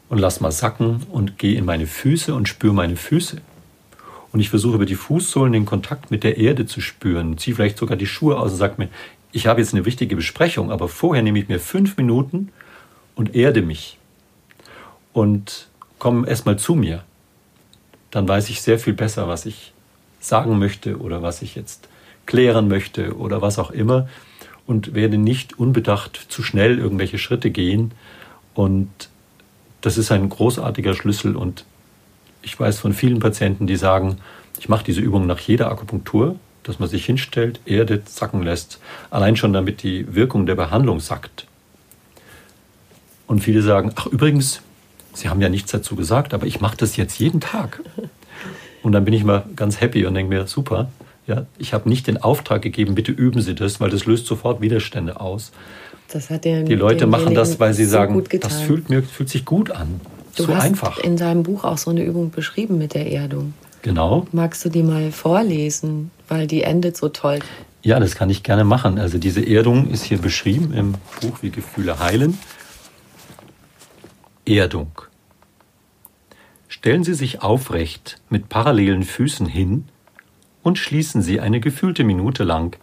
[0.08, 3.42] und lass mal sacken und gehe in meine Füße und spüre meine Füße.
[4.32, 7.38] Und ich versuche über die Fußsohlen den Kontakt mit der Erde zu spüren.
[7.38, 8.90] Ziehe vielleicht sogar die Schuhe aus und sage mir,
[9.32, 12.50] ich habe jetzt eine wichtige Besprechung, aber vorher nehme ich mir fünf Minuten
[13.16, 13.98] und erde mich.
[15.14, 15.68] Und
[15.98, 17.04] komme erstmal zu mir.
[18.12, 19.74] Dann weiß ich sehr viel besser, was ich
[20.20, 21.88] sagen möchte oder was ich jetzt
[22.26, 24.08] klären möchte oder was auch immer
[24.66, 27.92] und werde nicht unbedacht zu schnell irgendwelche Schritte gehen.
[28.54, 29.10] Und
[29.82, 31.66] das ist ein großartiger Schlüssel und
[32.42, 34.18] ich weiß von vielen Patienten, die sagen,
[34.60, 38.80] ich mache diese Übung nach jeder Akupunktur, dass man sich hinstellt, erdet, sacken lässt,
[39.10, 41.48] allein schon damit die Wirkung der Behandlung sackt.
[43.28, 44.62] Und viele sagen, ach übrigens,
[45.14, 47.82] Sie haben ja nichts dazu gesagt, aber ich mache das jetzt jeden Tag.
[48.84, 50.90] Und dann bin ich mal ganz happy und denke mir, super,
[51.28, 54.62] ja, ich habe nicht den Auftrag gegeben, bitte üben Sie das, weil das löst sofort
[54.62, 55.52] Widerstände aus.
[56.12, 59.30] Das hat den, die Leute machen das, weil sie so sagen, das fühlt, mir, fühlt
[59.30, 60.02] sich gut an.
[60.36, 60.98] Du so hast einfach.
[61.00, 63.54] in deinem Buch auch so eine Übung beschrieben mit der Erdung.
[63.82, 64.28] Genau.
[64.32, 67.40] Magst du die mal vorlesen, weil die endet so toll?
[67.82, 69.00] Ja, das kann ich gerne machen.
[69.00, 72.38] Also diese Erdung ist hier beschrieben im Buch Wie Gefühle heilen.
[74.46, 74.92] Erdung.
[76.68, 79.86] Stellen Sie sich aufrecht mit parallelen Füßen hin
[80.62, 82.78] und schließen Sie eine gefühlte Minute lang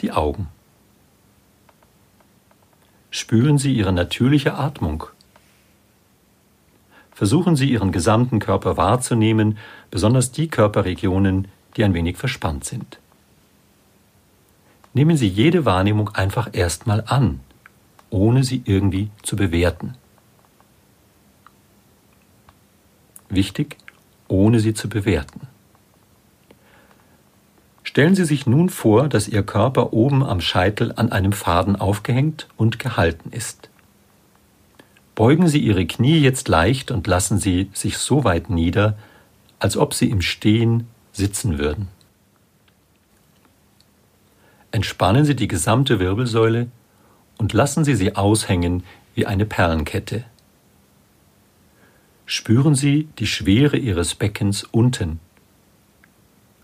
[0.00, 0.48] die Augen.
[3.10, 5.04] Spüren Sie Ihre natürliche Atmung.
[7.22, 9.56] Versuchen Sie Ihren gesamten Körper wahrzunehmen,
[9.92, 11.46] besonders die Körperregionen,
[11.76, 12.98] die ein wenig verspannt sind.
[14.92, 17.38] Nehmen Sie jede Wahrnehmung einfach erstmal an,
[18.10, 19.94] ohne sie irgendwie zu bewerten.
[23.28, 23.76] Wichtig,
[24.26, 25.42] ohne sie zu bewerten.
[27.84, 32.48] Stellen Sie sich nun vor, dass Ihr Körper oben am Scheitel an einem Faden aufgehängt
[32.56, 33.68] und gehalten ist.
[35.22, 38.98] Beugen Sie Ihre Knie jetzt leicht und lassen Sie sich so weit nieder,
[39.60, 41.86] als ob Sie im Stehen sitzen würden.
[44.72, 46.66] Entspannen Sie die gesamte Wirbelsäule
[47.38, 48.82] und lassen Sie sie aushängen
[49.14, 50.24] wie eine Perlenkette.
[52.26, 55.20] Spüren Sie die Schwere Ihres Beckens unten.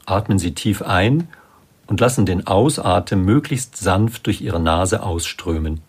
[0.04, 1.28] Atmen Sie tief ein
[1.86, 5.80] und lassen den Ausatmen möglichst sanft durch Ihre Nase ausströmen.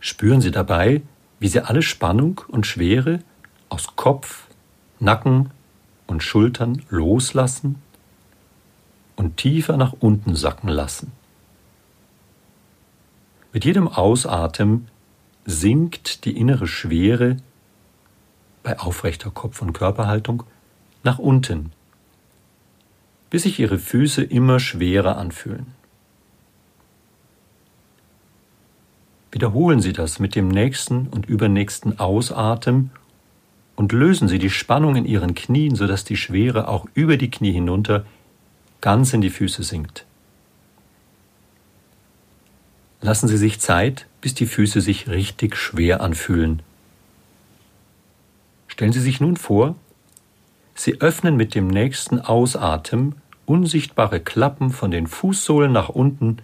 [0.00, 1.02] Spüren Sie dabei,
[1.42, 3.18] wie Sie alle Spannung und Schwere
[3.68, 4.46] aus Kopf,
[5.00, 5.50] Nacken
[6.06, 7.82] und Schultern loslassen
[9.16, 11.10] und tiefer nach unten sacken lassen.
[13.52, 14.86] Mit jedem Ausatmen
[15.44, 17.38] sinkt die innere Schwere
[18.62, 20.44] bei aufrechter Kopf- und Körperhaltung
[21.02, 21.72] nach unten
[23.30, 25.74] bis sich ihre Füße immer schwerer anfühlen.
[29.32, 32.90] Wiederholen Sie das mit dem nächsten und übernächsten Ausatmen
[33.74, 37.52] und lösen Sie die Spannung in Ihren Knien, sodass die Schwere auch über die Knie
[37.52, 38.04] hinunter
[38.82, 40.04] ganz in die Füße sinkt.
[43.00, 46.62] Lassen Sie sich Zeit, bis die Füße sich richtig schwer anfühlen.
[48.68, 49.74] Stellen Sie sich nun vor,
[50.74, 53.16] Sie öffnen mit dem nächsten Ausatmen
[53.46, 56.38] unsichtbare Klappen von den Fußsohlen nach unten,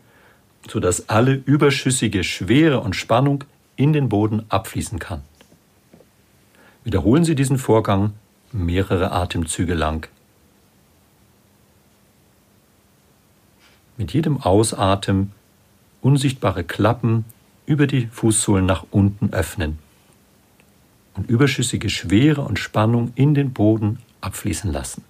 [0.67, 3.45] sodass alle überschüssige Schwere und Spannung
[3.77, 5.23] in den Boden abfließen kann.
[6.85, 8.15] Wiederholen Sie diesen Vorgang
[8.53, 10.09] mehrere Atemzüge lang.
[13.97, 15.33] Mit jedem Ausatmen
[16.01, 17.25] unsichtbare Klappen
[17.67, 19.79] über die Fußsohlen nach unten öffnen
[21.15, 25.05] und überschüssige Schwere und Spannung in den Boden abfließen lassen.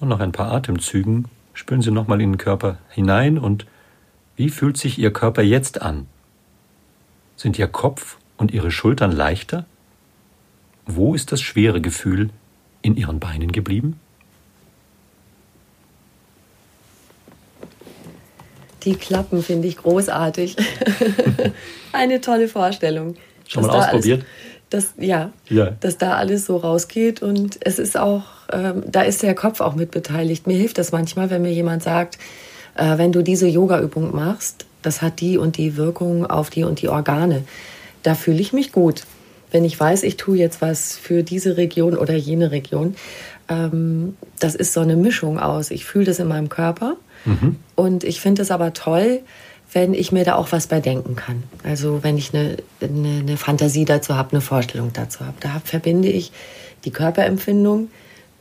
[0.00, 3.66] Und nach ein paar Atemzügen spüren Sie nochmal in den Körper hinein und
[4.36, 6.06] wie fühlt sich Ihr Körper jetzt an?
[7.36, 9.66] Sind Ihr Kopf und Ihre Schultern leichter?
[10.86, 12.30] Wo ist das schwere Gefühl
[12.82, 13.98] in Ihren Beinen geblieben?
[18.84, 20.56] Die Klappen finde ich großartig.
[21.92, 23.16] Eine tolle Vorstellung.
[23.46, 24.20] Schon mal ausprobiert?
[24.20, 29.02] Alles, dass, ja, ja, dass da alles so rausgeht und es ist auch, ähm, da
[29.02, 30.46] ist der Kopf auch mit beteiligt.
[30.46, 32.18] Mir hilft das manchmal, wenn mir jemand sagt,
[32.76, 36.80] äh, wenn du diese Yoga-Übung machst, das hat die und die Wirkung auf die und
[36.80, 37.44] die Organe.
[38.02, 39.04] Da fühle ich mich gut.
[39.50, 42.94] Wenn ich weiß, ich tue jetzt was für diese Region oder jene Region,
[43.48, 45.70] ähm, das ist so eine Mischung aus.
[45.70, 47.56] Ich fühle das in meinem Körper mhm.
[47.74, 49.20] und ich finde es aber toll,
[49.72, 51.42] wenn ich mir da auch was bei denken kann.
[51.62, 55.36] Also wenn ich eine, eine, eine Fantasie dazu habe, eine Vorstellung dazu habe.
[55.40, 56.32] Da verbinde ich
[56.84, 57.88] die Körperempfindung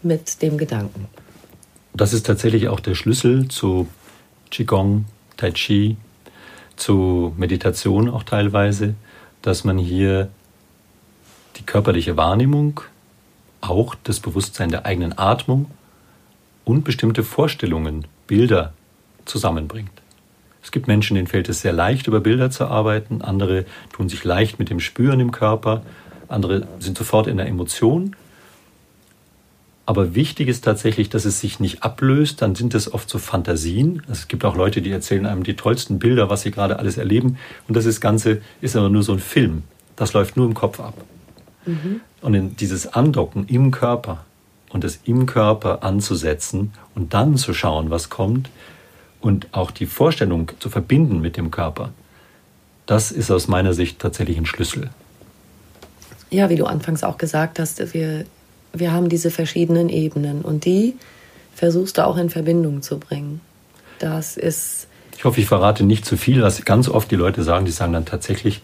[0.04, 1.08] mit dem Gedanken.
[1.94, 3.88] Das ist tatsächlich auch der Schlüssel zu
[4.52, 5.06] Qigong,
[5.36, 5.98] Tai Chi,
[6.76, 8.94] zu Meditation auch teilweise,
[9.42, 10.30] dass man hier
[11.58, 12.82] die körperliche Wahrnehmung,
[13.62, 15.72] auch das Bewusstsein der eigenen Atmung
[16.64, 18.74] und bestimmte Vorstellungen, Bilder
[19.26, 19.97] zusammenbringt.
[20.68, 23.64] Es gibt Menschen, denen fällt es sehr leicht, über Bilder zu arbeiten, andere
[23.94, 25.82] tun sich leicht mit dem Spüren im Körper,
[26.28, 28.18] andere sind sofort in der Emotion.
[29.86, 34.02] Aber wichtig ist tatsächlich, dass es sich nicht ablöst, dann sind es oft so Fantasien.
[34.12, 37.38] Es gibt auch Leute, die erzählen einem die tollsten Bilder, was sie gerade alles erleben.
[37.70, 39.64] Und das ist Ganze ist aber nur so ein Film.
[39.96, 40.96] Das läuft nur im Kopf ab.
[41.66, 42.02] Mhm.
[42.20, 44.26] Und in dieses Andocken im Körper
[44.72, 48.50] und das im Körper anzusetzen und dann zu schauen, was kommt,
[49.22, 51.92] und auch die Vorstellung zu verbinden mit dem Körper,
[52.86, 54.90] das ist aus meiner Sicht tatsächlich ein Schlüssel.
[56.30, 58.26] Ja, wie du anfangs auch gesagt hast, wir,
[58.74, 60.96] wir haben diese verschiedenen Ebenen und die
[61.56, 63.42] versuchst du auch in Verbindung zu bringen.
[64.00, 64.88] Das ist.
[65.18, 67.66] Ich hoffe, ich verrate nicht zu viel, was ganz oft die Leute sagen.
[67.66, 68.62] Die sagen dann tatsächlich,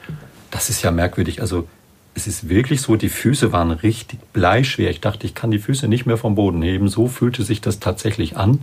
[0.51, 1.41] das ist ja merkwürdig.
[1.41, 1.68] Also
[2.14, 4.89] es ist wirklich so, die Füße waren richtig bleischwer.
[4.91, 6.88] Ich dachte, ich kann die Füße nicht mehr vom Boden heben.
[6.88, 8.60] So fühlte sich das tatsächlich an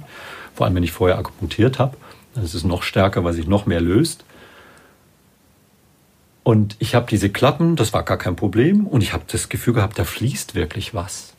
[0.55, 1.97] vor allem wenn ich vorher akupunktiert habe.
[2.35, 4.25] Dann ist es noch stärker, weil sich noch mehr löst.
[6.43, 8.87] Und ich habe diese Klappen, das war gar kein Problem.
[8.87, 11.35] Und ich habe das Gefühl gehabt, da fließt wirklich was.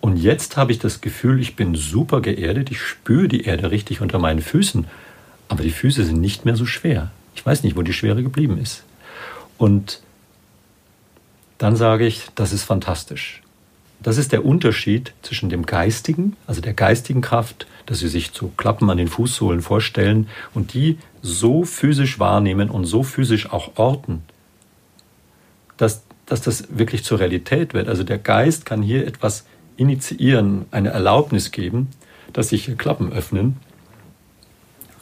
[0.00, 4.00] Und jetzt habe ich das Gefühl, ich bin super geerdet, ich spüre die Erde richtig
[4.00, 4.86] unter meinen Füßen,
[5.48, 7.10] aber die Füße sind nicht mehr so schwer.
[7.34, 8.84] Ich weiß nicht, wo die Schwere geblieben ist.
[9.58, 10.00] Und
[11.58, 13.42] dann sage ich, das ist fantastisch.
[14.06, 18.52] Das ist der Unterschied zwischen dem Geistigen, also der geistigen Kraft, dass Sie sich zu
[18.56, 24.22] Klappen an den Fußsohlen vorstellen und die so physisch wahrnehmen und so physisch auch orten,
[25.76, 27.88] dass, dass das wirklich zur Realität wird.
[27.88, 29.44] Also der Geist kann hier etwas
[29.76, 31.88] initiieren, eine Erlaubnis geben,
[32.32, 33.56] dass sich hier Klappen öffnen,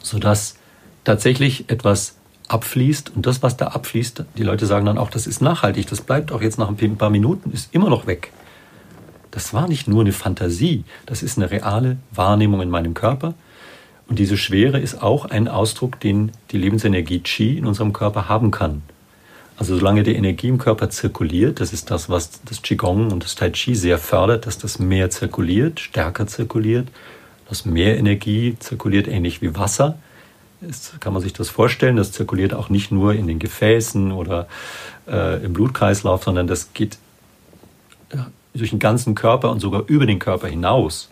[0.01, 0.55] sodass
[1.03, 2.15] tatsächlich etwas
[2.47, 6.01] abfließt und das, was da abfließt, die Leute sagen dann auch, das ist nachhaltig, das
[6.01, 8.31] bleibt auch jetzt nach ein paar Minuten, ist immer noch weg.
[9.35, 13.33] Das war nicht nur eine Fantasie, das ist eine reale Wahrnehmung in meinem Körper.
[14.07, 18.51] Und diese Schwere ist auch ein Ausdruck, den die Lebensenergie Qi in unserem Körper haben
[18.51, 18.81] kann.
[19.57, 23.35] Also solange die Energie im Körper zirkuliert, das ist das, was das Qigong und das
[23.35, 26.87] Tai Chi sehr fördert, dass das mehr zirkuliert, stärker zirkuliert,
[27.49, 29.99] dass mehr Energie zirkuliert, ähnlich wie Wasser.
[30.61, 34.47] Das kann man sich das vorstellen, das zirkuliert auch nicht nur in den Gefäßen oder
[35.09, 36.97] äh, im Blutkreislauf, sondern das geht
[38.55, 41.09] durch den ganzen Körper und sogar über den Körper hinaus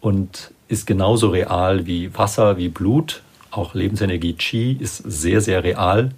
[0.00, 3.22] und ist genauso real wie Wasser, wie Blut.
[3.50, 6.10] Auch Lebensenergie Qi ist sehr, sehr real.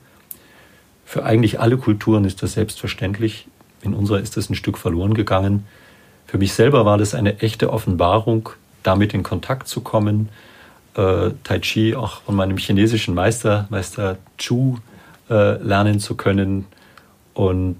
[1.04, 3.46] Für eigentlich alle Kulturen ist das selbstverständlich.
[3.82, 5.66] In unserer ist das ein Stück verloren gegangen.
[6.26, 8.50] Für mich selber war das eine echte Offenbarung,
[8.82, 10.28] damit in Kontakt zu kommen.
[10.94, 14.78] Äh, tai Chi auch von meinem chinesischen Meister, Meister Chu,
[15.30, 16.66] äh, lernen zu können
[17.34, 17.76] und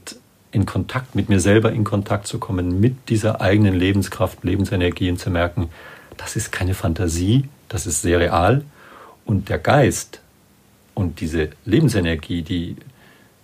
[0.51, 5.19] in Kontakt mit mir selber in Kontakt zu kommen, mit dieser eigenen Lebenskraft, Lebensenergie und
[5.19, 5.69] zu merken,
[6.17, 8.65] das ist keine Fantasie, das ist sehr real.
[9.25, 10.21] Und der Geist
[10.95, 12.77] und diese Lebensenergie, die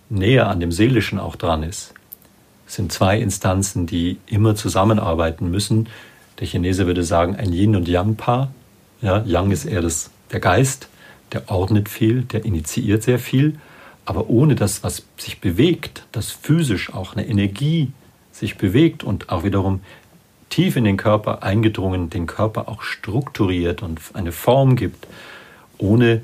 [0.09, 1.93] näher an dem Seelischen auch dran ist,
[2.67, 5.87] sind zwei Instanzen, die immer zusammenarbeiten müssen.
[6.39, 8.51] Der Chinese würde sagen, ein Yin- und Yang-Paar.
[9.01, 10.89] Ja, Yang ist eher das, der Geist,
[11.31, 13.59] der ordnet viel, der initiiert sehr viel.
[14.05, 17.91] Aber ohne das, was sich bewegt, dass physisch auch eine Energie
[18.31, 19.81] sich bewegt und auch wiederum
[20.49, 25.07] tief in den Körper eingedrungen, den Körper auch strukturiert und eine Form gibt,
[25.77, 26.21] ohne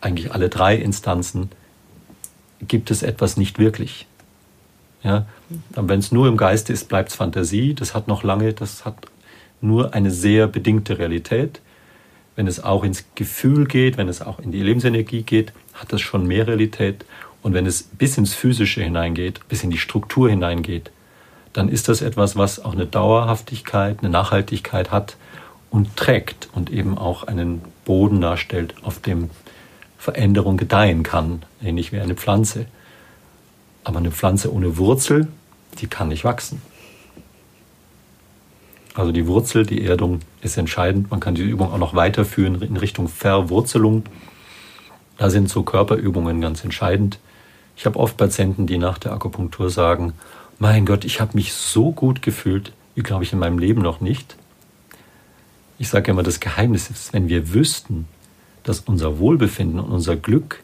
[0.00, 1.50] eigentlich alle drei Instanzen
[2.60, 4.06] gibt es etwas nicht wirklich.
[5.02, 5.26] Ja?
[5.70, 7.74] Wenn es nur im Geiste ist, bleibt es Fantasie.
[7.74, 9.06] Das hat noch lange, das hat
[9.60, 11.60] nur eine sehr bedingte Realität.
[12.36, 16.00] Wenn es auch ins Gefühl geht, wenn es auch in die Lebensenergie geht, hat das
[16.00, 17.04] schon mehr Realität.
[17.44, 20.90] Und wenn es bis ins Physische hineingeht, bis in die Struktur hineingeht,
[21.52, 25.18] dann ist das etwas, was auch eine Dauerhaftigkeit, eine Nachhaltigkeit hat
[25.68, 29.28] und trägt und eben auch einen Boden darstellt, auf dem
[29.98, 32.64] Veränderung gedeihen kann, ähnlich wie eine Pflanze.
[33.84, 35.28] Aber eine Pflanze ohne Wurzel,
[35.80, 36.62] die kann nicht wachsen.
[38.94, 41.10] Also die Wurzel, die Erdung ist entscheidend.
[41.10, 44.04] Man kann diese Übung auch noch weiterführen in Richtung Verwurzelung.
[45.18, 47.18] Da sind so Körperübungen ganz entscheidend.
[47.76, 50.12] Ich habe oft Patienten, die nach der Akupunktur sagen,
[50.58, 54.00] mein Gott, ich habe mich so gut gefühlt, wie glaube ich in meinem Leben noch
[54.00, 54.36] nicht.
[55.78, 58.06] Ich sage immer, das Geheimnis ist, wenn wir wüssten,
[58.62, 60.62] dass unser Wohlbefinden und unser Glück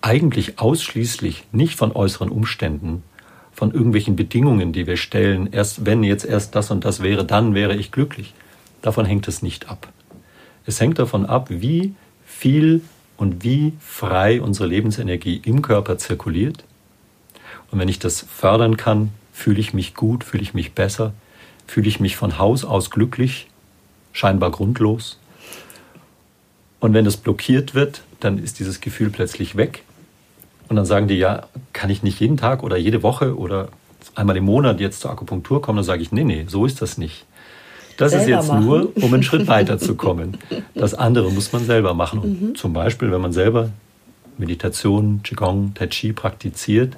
[0.00, 3.02] eigentlich ausschließlich nicht von äußeren Umständen,
[3.52, 7.54] von irgendwelchen Bedingungen, die wir stellen, erst wenn jetzt erst das und das wäre, dann
[7.54, 8.34] wäre ich glücklich.
[8.82, 9.88] Davon hängt es nicht ab.
[10.64, 11.94] Es hängt davon ab, wie
[12.24, 12.82] viel
[13.18, 16.64] und wie frei unsere Lebensenergie im Körper zirkuliert.
[17.70, 21.12] Und wenn ich das fördern kann, fühle ich mich gut, fühle ich mich besser,
[21.66, 23.48] fühle ich mich von Haus aus glücklich,
[24.12, 25.18] scheinbar grundlos.
[26.80, 29.82] Und wenn das blockiert wird, dann ist dieses Gefühl plötzlich weg.
[30.68, 33.68] Und dann sagen die, ja, kann ich nicht jeden Tag oder jede Woche oder
[34.14, 35.76] einmal im Monat jetzt zur Akupunktur kommen?
[35.76, 37.26] Dann sage ich, nee, nee, so ist das nicht.
[37.98, 38.64] Das ist jetzt machen.
[38.64, 40.38] nur, um einen Schritt weiter zu kommen.
[40.74, 42.20] Das andere muss man selber machen.
[42.20, 42.54] Und mhm.
[42.54, 43.70] Zum Beispiel, wenn man selber
[44.38, 46.96] Meditation, Qigong, Tai Chi praktiziert,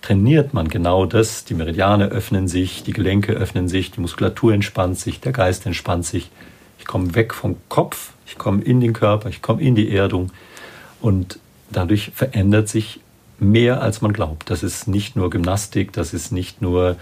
[0.00, 1.44] trainiert man genau das.
[1.44, 6.06] Die Meridiane öffnen sich, die Gelenke öffnen sich, die Muskulatur entspannt sich, der Geist entspannt
[6.06, 6.30] sich.
[6.78, 10.30] Ich komme weg vom Kopf, ich komme in den Körper, ich komme in die Erdung.
[11.00, 13.00] Und dadurch verändert sich
[13.40, 14.50] mehr, als man glaubt.
[14.50, 16.96] Das ist nicht nur Gymnastik, das ist nicht nur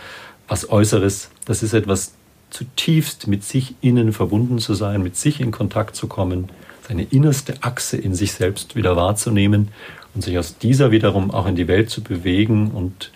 [0.48, 2.15] was Äußeres, das ist etwas
[2.50, 6.48] zutiefst mit sich innen verbunden zu sein, mit sich in Kontakt zu kommen,
[6.86, 9.68] seine innerste Achse in sich selbst wieder wahrzunehmen
[10.14, 13.10] und sich aus dieser wiederum auch in die Welt zu bewegen und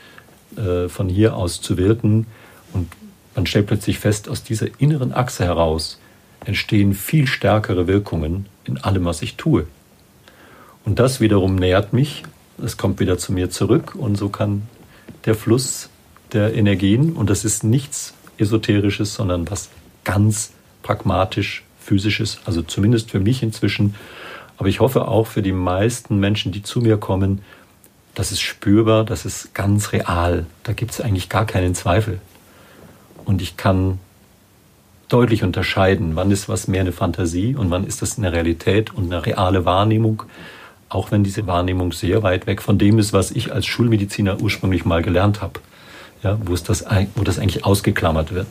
[0.57, 2.27] äh, von hier aus zu wirken.
[2.73, 2.93] Und
[3.35, 5.99] man stellt plötzlich fest, aus dieser inneren Achse heraus
[6.45, 9.67] entstehen viel stärkere Wirkungen in allem, was ich tue.
[10.85, 12.25] Und das wiederum nährt mich,
[12.63, 14.63] es kommt wieder zu mir zurück und so kann
[15.25, 15.89] der Fluss
[16.33, 19.69] der Energien, und das ist nichts Esoterisches, sondern was
[20.05, 23.95] ganz pragmatisch physisches, also zumindest für mich inzwischen,
[24.59, 27.43] aber ich hoffe auch für die meisten Menschen, die zu mir kommen,
[28.15, 30.47] das ist spürbar, das ist ganz real.
[30.65, 32.21] Da gibt es eigentlich gar keinen Zweifel.
[33.25, 33.99] Und ich kann
[35.09, 39.13] deutlich unterscheiden, wann ist was mehr eine Fantasie und wann ist das eine Realität und
[39.13, 40.25] eine reale Wahrnehmung
[40.91, 44.85] auch wenn diese Wahrnehmung sehr weit weg von dem ist, was ich als Schulmediziner ursprünglich
[44.85, 45.61] mal gelernt habe,
[46.23, 48.47] ja, wo, es das, wo das eigentlich ausgeklammert wird.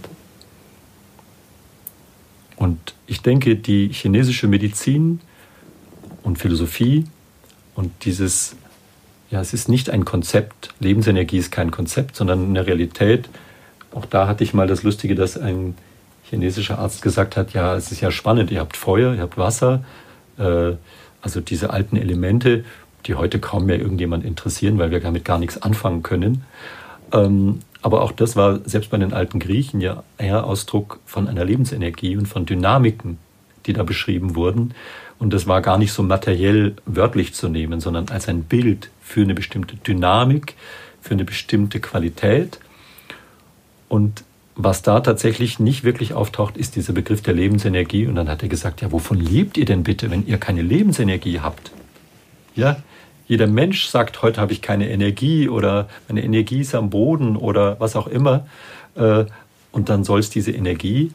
[2.55, 5.21] Und ich denke, die chinesische Medizin
[6.23, 7.05] und Philosophie
[7.75, 8.55] und dieses,
[9.31, 13.29] ja, es ist nicht ein Konzept, Lebensenergie ist kein Konzept, sondern eine Realität.
[13.91, 15.75] Auch da hatte ich mal das Lustige, dass ein
[16.29, 19.83] chinesischer Arzt gesagt hat, ja, es ist ja spannend, ihr habt Feuer, ihr habt Wasser,
[20.37, 20.73] äh,
[21.21, 22.65] also diese alten Elemente,
[23.05, 26.43] die heute kaum mehr irgendjemand interessieren, weil wir damit gar nichts anfangen können.
[27.11, 31.45] Ähm, aber auch das war selbst bei den alten Griechen ja eher Ausdruck von einer
[31.45, 33.17] Lebensenergie und von Dynamiken,
[33.65, 34.73] die da beschrieben wurden.
[35.17, 39.21] Und das war gar nicht so materiell wörtlich zu nehmen, sondern als ein Bild für
[39.21, 40.55] eine bestimmte Dynamik,
[41.01, 42.59] für eine bestimmte Qualität.
[43.87, 44.23] Und
[44.55, 48.07] was da tatsächlich nicht wirklich auftaucht, ist dieser Begriff der Lebensenergie.
[48.07, 51.39] Und dann hat er gesagt, ja, wovon lebt ihr denn bitte, wenn ihr keine Lebensenergie
[51.39, 51.71] habt?
[52.55, 52.77] Ja,
[53.29, 57.79] jeder Mensch sagt, heute habe ich keine Energie oder meine Energie ist am Boden oder
[57.79, 58.47] was auch immer.
[58.95, 59.25] Äh,
[59.71, 61.11] und dann soll es diese Energie,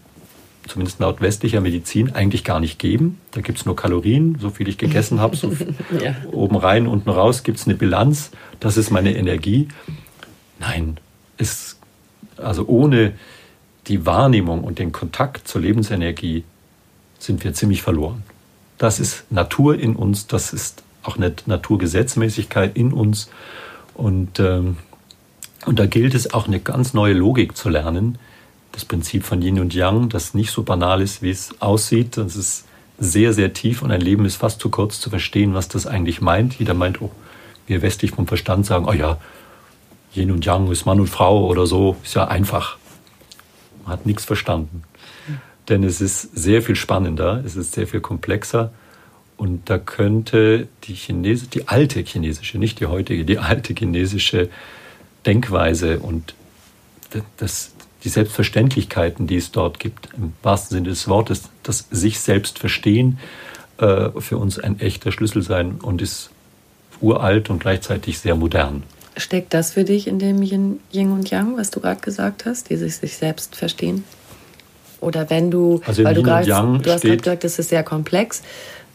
[0.69, 3.19] zumindest laut westlicher Medizin, eigentlich gar nicht geben.
[3.33, 5.51] Da gibt es nur Kalorien, so viel ich gegessen habe, so
[6.01, 6.15] ja.
[6.31, 9.67] oben rein, unten raus gibt es eine Bilanz, das ist meine Energie.
[10.61, 10.99] Nein,
[11.37, 11.81] es,
[12.37, 13.15] also ohne
[13.89, 16.45] die Wahrnehmung und den Kontakt zur Lebensenergie
[17.19, 18.23] sind wir ziemlich verloren.
[18.79, 23.31] Das ist Natur in uns, das ist auch eine Naturgesetzmäßigkeit in uns.
[23.95, 24.77] Und, ähm,
[25.67, 28.19] und da gilt es auch eine ganz neue Logik zu lernen.
[28.73, 32.17] Das Prinzip von Yin und Yang, das nicht so banal ist, wie es aussieht.
[32.17, 32.65] Das ist
[32.99, 36.21] sehr, sehr tief und ein Leben ist fast zu kurz zu verstehen, was das eigentlich
[36.21, 36.59] meint.
[36.59, 37.11] Jeder meint, oh,
[37.67, 39.19] wir westlich vom Verstand sagen, oh ja,
[40.15, 42.77] Yin und Yang ist Mann und Frau oder so, ist ja einfach.
[43.85, 44.85] Man hat nichts verstanden.
[45.69, 48.73] Denn es ist sehr viel spannender, es ist sehr viel komplexer.
[49.37, 54.49] Und da könnte die Chinese, die alte chinesische, nicht die heutige, die alte chinesische
[55.27, 56.35] Denkweise und
[57.37, 57.73] das,
[58.05, 63.19] die Selbstverständlichkeiten, die es dort gibt, im wahrsten Sinne des Wortes, das sich selbst verstehen,
[63.79, 66.31] äh, für uns ein echter Schlüssel sein und ist
[67.01, 68.83] uralt und gleichzeitig sehr modern.
[69.17, 72.71] Steckt das für dich in dem Yin, Yin und Yang, was du gerade gesagt hast,
[72.71, 74.05] dieses sich selbst verstehen?
[75.01, 78.43] Oder wenn du, also weil du gerade, du hast gerade gesagt, das ist sehr komplex,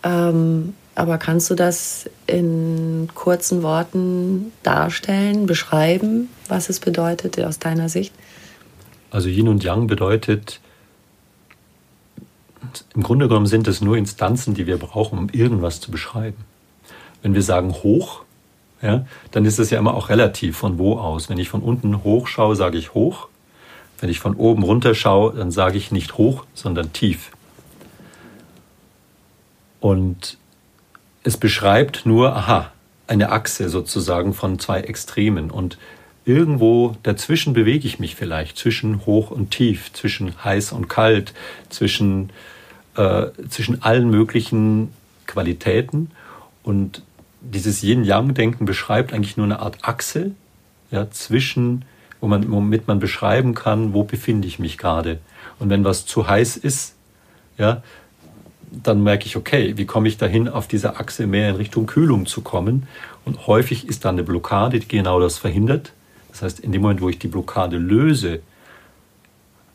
[0.04, 7.88] ähm, aber kannst du das in kurzen Worten darstellen, beschreiben, was es bedeutet aus deiner
[7.88, 8.14] Sicht?
[9.12, 10.60] Also Yin und Yang bedeutet,
[12.94, 16.38] im Grunde genommen sind es nur Instanzen, die wir brauchen, um irgendwas zu beschreiben.
[17.22, 18.24] Wenn wir sagen hoch,
[18.82, 21.30] ja, dann ist es ja immer auch relativ von wo aus.
[21.30, 23.28] Wenn ich von unten hoch schaue, sage ich hoch.
[24.00, 27.32] Wenn ich von oben runter schaue, dann sage ich nicht hoch, sondern tief.
[29.80, 30.38] Und
[31.24, 32.72] es beschreibt nur, aha,
[33.08, 35.52] eine Achse sozusagen von zwei Extremen.
[35.52, 35.78] Und
[36.26, 41.34] irgendwo dazwischen bewege ich mich vielleicht, zwischen hoch und tief, zwischen heiß und kalt,
[41.70, 42.32] zwischen,
[42.96, 44.94] äh, zwischen allen möglichen
[45.26, 46.12] Qualitäten.
[46.64, 47.02] Und
[47.42, 50.32] dieses Yin-Yang-Denken beschreibt eigentlich nur eine Art Achse
[50.92, 51.86] ja, zwischen,
[52.20, 55.20] wo man, womit man beschreiben kann, wo befinde ich mich gerade.
[55.58, 56.96] Und wenn was zu heiß ist,
[57.58, 57.82] ja,
[58.72, 62.26] dann merke ich, okay, wie komme ich dahin, auf dieser Achse mehr in Richtung Kühlung
[62.26, 62.88] zu kommen?
[63.26, 65.94] Und häufig ist da eine Blockade, die genau das verhindert.
[66.30, 68.42] Das heißt, in dem Moment, wo ich die Blockade löse,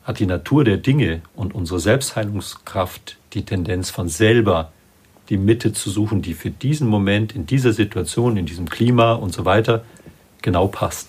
[0.04, 4.70] hat die Natur der Dinge und unsere Selbstheilungskraft die Tendenz von selber
[5.30, 9.32] die Mitte zu suchen, die für diesen Moment, in dieser Situation, in diesem Klima und
[9.32, 9.84] so weiter
[10.42, 11.08] genau passt.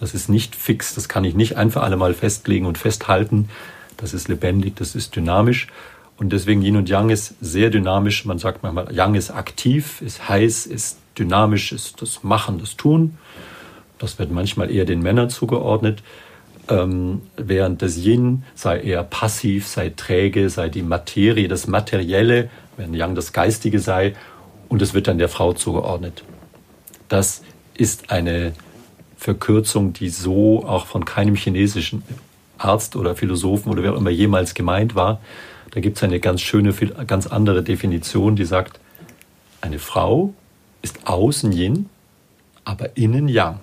[0.00, 3.48] Das ist nicht fix, das kann ich nicht einfach alle mal festlegen und festhalten.
[3.96, 5.68] Das ist lebendig, das ist dynamisch.
[6.22, 8.24] Und deswegen Yin und Yang ist sehr dynamisch.
[8.26, 13.18] Man sagt manchmal, Yang ist aktiv, ist heiß, ist dynamisch, ist das Machen, das Tun.
[13.98, 16.04] Das wird manchmal eher den Männern zugeordnet.
[16.68, 22.94] Ähm, während das Yin sei eher passiv, sei träge, sei die Materie, das Materielle, während
[22.94, 24.14] Yang das Geistige sei.
[24.68, 26.22] Und es wird dann der Frau zugeordnet.
[27.08, 27.42] Das
[27.74, 28.52] ist eine
[29.16, 32.04] Verkürzung, die so auch von keinem chinesischen
[32.58, 35.18] Arzt oder Philosophen oder wer auch immer jemals gemeint war.
[35.72, 36.72] Da gibt es eine ganz schöne,
[37.06, 38.78] ganz andere Definition, die sagt,
[39.60, 40.34] eine Frau
[40.82, 41.88] ist außen Yin,
[42.64, 43.58] aber innen Yang.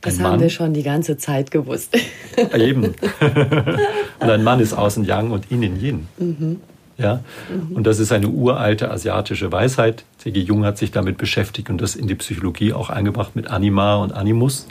[0.00, 1.96] Das haben wir schon die ganze Zeit gewusst.
[2.36, 2.84] Ja, eben.
[4.18, 6.08] und ein Mann ist außen Yang und innen Yin.
[6.18, 6.60] Mhm.
[6.98, 7.20] Ja?
[7.48, 7.76] Mhm.
[7.76, 10.04] Und das ist eine uralte asiatische Weisheit.
[10.18, 10.40] C.G.
[10.40, 14.12] Jung hat sich damit beschäftigt und das in die Psychologie auch eingebracht mit Anima und
[14.12, 14.66] Animus.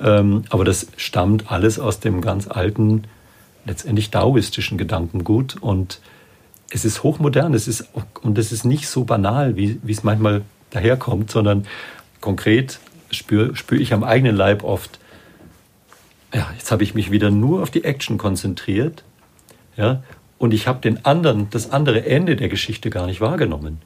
[0.00, 3.04] Ähm, aber das stammt alles aus dem ganz alten
[3.70, 6.00] letztendlich daoistischen Gedankengut und
[6.70, 7.88] es ist hochmodern, es ist,
[8.20, 11.66] und es ist nicht so banal, wie, wie es manchmal daherkommt, sondern
[12.20, 12.80] konkret
[13.12, 14.98] spüre spür ich am eigenen Leib oft,
[16.34, 19.04] ja, jetzt habe ich mich wieder nur auf die Action konzentriert,
[19.76, 20.02] ja,
[20.38, 23.78] und ich habe den anderen, das andere Ende der Geschichte gar nicht wahrgenommen.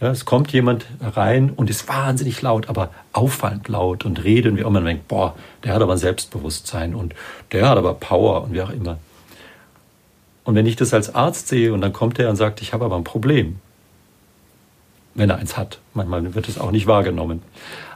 [0.00, 4.64] Ja, es kommt jemand rein und ist wahnsinnig laut, aber auffallend laut und redet wie
[4.64, 4.80] auch immer.
[4.80, 7.14] Man denkt, boah, der hat aber ein Selbstbewusstsein und
[7.52, 8.98] der hat aber Power und wie auch immer.
[10.44, 12.84] Und wenn ich das als Arzt sehe und dann kommt er und sagt, ich habe
[12.84, 13.60] aber ein Problem,
[15.14, 17.42] wenn er eins hat, manchmal wird es auch nicht wahrgenommen,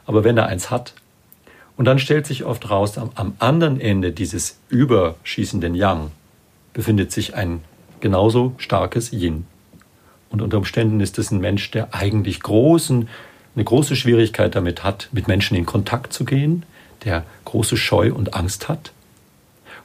[0.07, 0.95] aber wenn er eins hat,
[1.77, 6.11] und dann stellt sich oft raus, am, am anderen Ende dieses überschießenden Yang
[6.73, 7.63] befindet sich ein
[8.01, 9.47] genauso starkes Yin.
[10.31, 13.09] Und unter Umständen ist es ein Mensch, der eigentlich großen,
[13.55, 16.65] eine große Schwierigkeit damit hat, mit Menschen in Kontakt zu gehen,
[17.05, 18.93] der große Scheu und Angst hat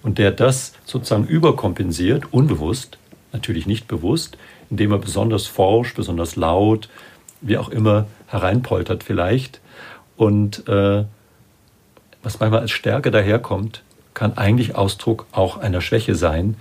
[0.03, 2.97] und der das sozusagen überkompensiert, unbewusst,
[3.31, 4.37] natürlich nicht bewusst,
[4.69, 6.89] indem er besonders forsch, besonders laut,
[7.41, 9.59] wie auch immer, hereinpoltert vielleicht.
[10.17, 11.05] Und äh,
[12.21, 13.83] was manchmal als Stärke daherkommt,
[14.13, 16.55] kann eigentlich Ausdruck auch einer Schwäche sein.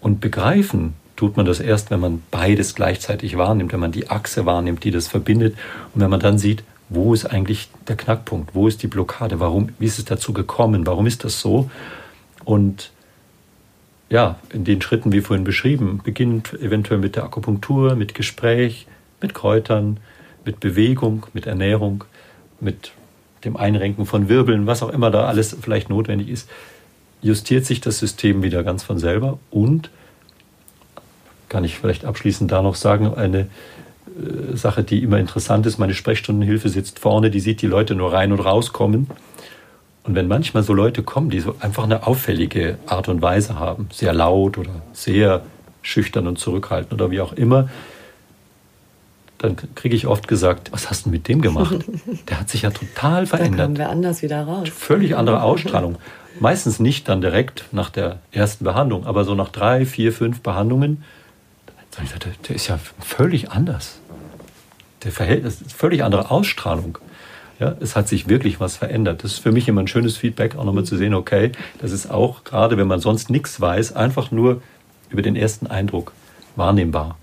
[0.00, 4.46] Und begreifen tut man das erst, wenn man beides gleichzeitig wahrnimmt, wenn man die Achse
[4.46, 5.56] wahrnimmt, die das verbindet.
[5.94, 9.70] Und wenn man dann sieht, wo ist eigentlich der Knackpunkt, wo ist die Blockade, warum,
[9.78, 11.70] wie ist es dazu gekommen, warum ist das so?
[12.44, 12.90] Und
[14.08, 18.86] ja, in den Schritten, wie vorhin beschrieben, beginnt eventuell mit der Akupunktur, mit Gespräch,
[19.20, 19.98] mit Kräutern,
[20.44, 22.04] mit Bewegung, mit Ernährung,
[22.60, 22.92] mit
[23.44, 26.48] dem Einrenken von Wirbeln, was auch immer da alles vielleicht notwendig ist,
[27.20, 29.38] justiert sich das System wieder ganz von selber.
[29.50, 29.90] Und
[31.48, 35.78] kann ich vielleicht abschließend da noch sagen, eine äh, Sache, die immer interessant ist.
[35.78, 39.08] Meine Sprechstundenhilfe sitzt vorne, die sieht die Leute nur rein und rauskommen.
[40.04, 43.88] Und wenn manchmal so Leute kommen, die so einfach eine auffällige Art und Weise haben,
[43.92, 45.42] sehr laut oder sehr
[45.82, 47.68] schüchtern und zurückhaltend oder wie auch immer,
[49.38, 51.84] dann kriege ich oft gesagt, was hast du mit dem gemacht?
[52.28, 53.58] Der hat sich ja total verändert.
[53.58, 54.68] Da kommen wir anders wieder raus.
[54.68, 55.96] Völlig andere Ausstrahlung.
[56.40, 61.02] Meistens nicht dann direkt nach der ersten Behandlung, aber so nach drei, vier, fünf Behandlungen
[62.04, 64.00] der, der ist ja völlig anders.
[65.04, 66.98] Der Verhältnis ist völlig andere Ausstrahlung.
[67.58, 69.24] Ja, es hat sich wirklich was verändert.
[69.24, 72.10] Das ist für mich immer ein schönes Feedback, auch nochmal zu sehen, okay, das ist
[72.10, 74.62] auch, gerade wenn man sonst nichts weiß, einfach nur
[75.08, 76.12] über den ersten Eindruck
[76.56, 77.16] wahrnehmbar.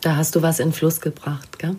[0.00, 1.76] Da hast du was in Fluss gebracht, gell?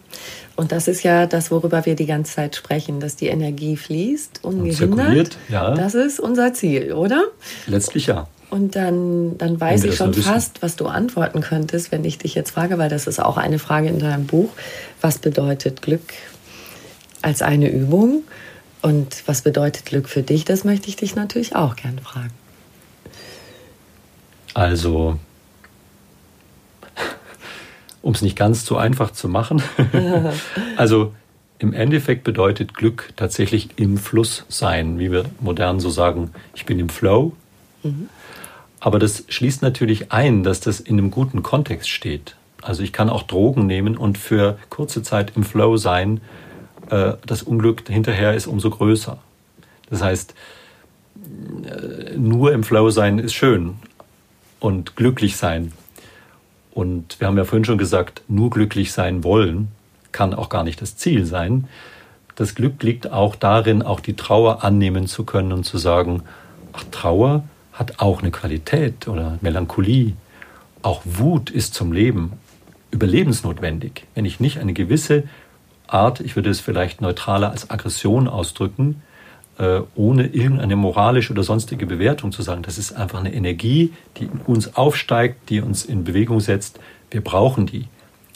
[0.55, 4.43] Und das ist ja das, worüber wir die ganze Zeit sprechen, dass die Energie fließt,
[4.43, 5.37] ungehindert.
[5.49, 5.71] Ja.
[5.75, 7.25] Das ist unser Ziel, oder?
[7.67, 8.27] Letztlich ja.
[8.49, 12.51] Und dann, dann weiß ich schon fast, was du antworten könntest, wenn ich dich jetzt
[12.51, 14.49] frage, weil das ist auch eine Frage in deinem Buch.
[15.01, 16.13] Was bedeutet Glück
[17.21, 18.23] als eine Übung?
[18.81, 20.45] Und was bedeutet Glück für dich?
[20.45, 22.31] Das möchte ich dich natürlich auch gerne fragen.
[24.53, 25.19] Also,
[28.01, 29.61] um es nicht ganz so einfach zu machen.
[30.77, 31.13] also
[31.59, 36.79] im Endeffekt bedeutet Glück tatsächlich im Fluss sein, wie wir modern so sagen, ich bin
[36.79, 37.33] im Flow.
[37.83, 38.09] Mhm.
[38.79, 42.35] Aber das schließt natürlich ein, dass das in einem guten Kontext steht.
[42.61, 46.21] Also ich kann auch Drogen nehmen und für kurze Zeit im Flow sein.
[46.89, 49.17] Äh, das Unglück hinterher ist umso größer.
[49.89, 50.35] Das heißt,
[51.65, 53.75] äh, nur im Flow sein ist schön
[54.59, 55.71] und glücklich sein.
[56.71, 59.69] Und wir haben ja vorhin schon gesagt, nur glücklich sein wollen
[60.11, 61.67] kann auch gar nicht das Ziel sein.
[62.35, 66.23] Das Glück liegt auch darin, auch die Trauer annehmen zu können und zu sagen,
[66.73, 67.43] ach, Trauer
[67.77, 70.13] hat auch eine Qualität oder Melancholie.
[70.81, 72.33] Auch Wut ist zum Leben
[72.91, 74.05] überlebensnotwendig.
[74.15, 75.23] Wenn ich nicht eine gewisse
[75.85, 79.03] Art, ich würde es vielleicht neutraler als Aggression ausdrücken,
[79.59, 84.25] äh, ohne irgendeine moralische oder sonstige Bewertung zu sagen, das ist einfach eine Energie, die
[84.25, 86.79] in uns aufsteigt, die uns in Bewegung setzt.
[87.11, 87.85] Wir brauchen die.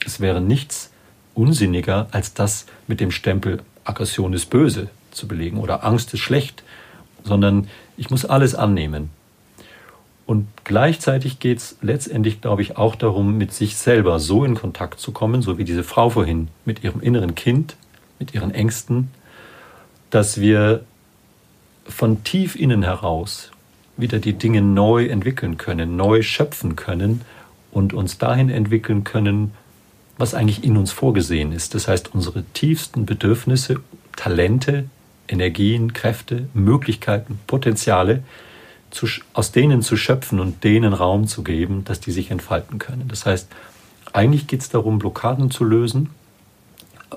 [0.05, 0.91] Es wäre nichts
[1.33, 6.63] unsinniger, als das mit dem Stempel Aggression ist böse zu belegen oder Angst ist schlecht,
[7.23, 9.09] sondern ich muss alles annehmen.
[10.31, 15.01] Und gleichzeitig geht es letztendlich, glaube ich, auch darum, mit sich selber so in Kontakt
[15.01, 17.75] zu kommen, so wie diese Frau vorhin mit ihrem inneren Kind,
[18.17, 19.09] mit ihren Ängsten,
[20.09, 20.85] dass wir
[21.85, 23.51] von tief innen heraus
[23.97, 27.23] wieder die Dinge neu entwickeln können, neu schöpfen können
[27.73, 29.51] und uns dahin entwickeln können,
[30.17, 31.75] was eigentlich in uns vorgesehen ist.
[31.75, 33.81] Das heißt, unsere tiefsten Bedürfnisse,
[34.15, 34.85] Talente,
[35.27, 38.23] Energien, Kräfte, Möglichkeiten, Potenziale,
[38.91, 43.07] zu, aus denen zu schöpfen und denen Raum zu geben, dass die sich entfalten können.
[43.07, 43.47] Das heißt,
[44.13, 46.09] eigentlich geht es darum, Blockaden zu lösen,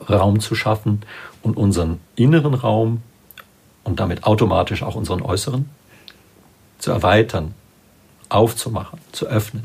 [0.08, 1.02] Raum zu schaffen
[1.42, 3.02] und unseren inneren Raum
[3.82, 5.68] und damit automatisch auch unseren äußeren
[6.78, 7.54] zu erweitern,
[8.28, 9.64] aufzumachen, zu öffnen.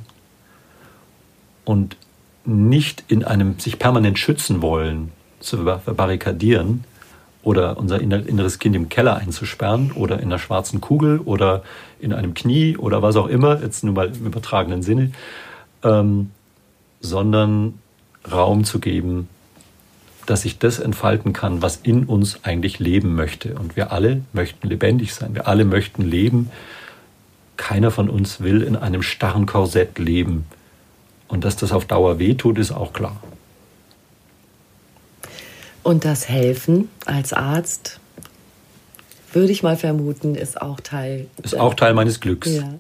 [1.66, 1.98] Und
[2.46, 6.84] nicht in einem sich permanent schützen wollen, zu verbarrikadieren,
[7.50, 11.64] oder unser inneres Kind im Keller einzusperren oder in einer schwarzen Kugel oder
[12.00, 15.12] in einem Knie oder was auch immer, jetzt nur mal im übertragenen Sinne,
[15.84, 16.30] ähm,
[17.02, 17.74] sondern
[18.32, 19.30] Raum zu geben,
[20.28, 23.56] dass sich das entfalten kann, was in uns eigentlich leben möchte.
[23.56, 26.52] Und wir alle möchten lebendig sein, wir alle möchten leben.
[27.58, 30.46] Keiner von uns will in einem starren Korsett leben.
[31.28, 33.20] Und dass das auf Dauer wehtut, ist auch klar.
[35.84, 38.00] Und das Helfen als Arzt,
[39.32, 41.28] würde ich mal vermuten, ist auch Teil.
[41.42, 42.50] Ist auch Teil meines Glücks.
[42.56, 42.74] Ja.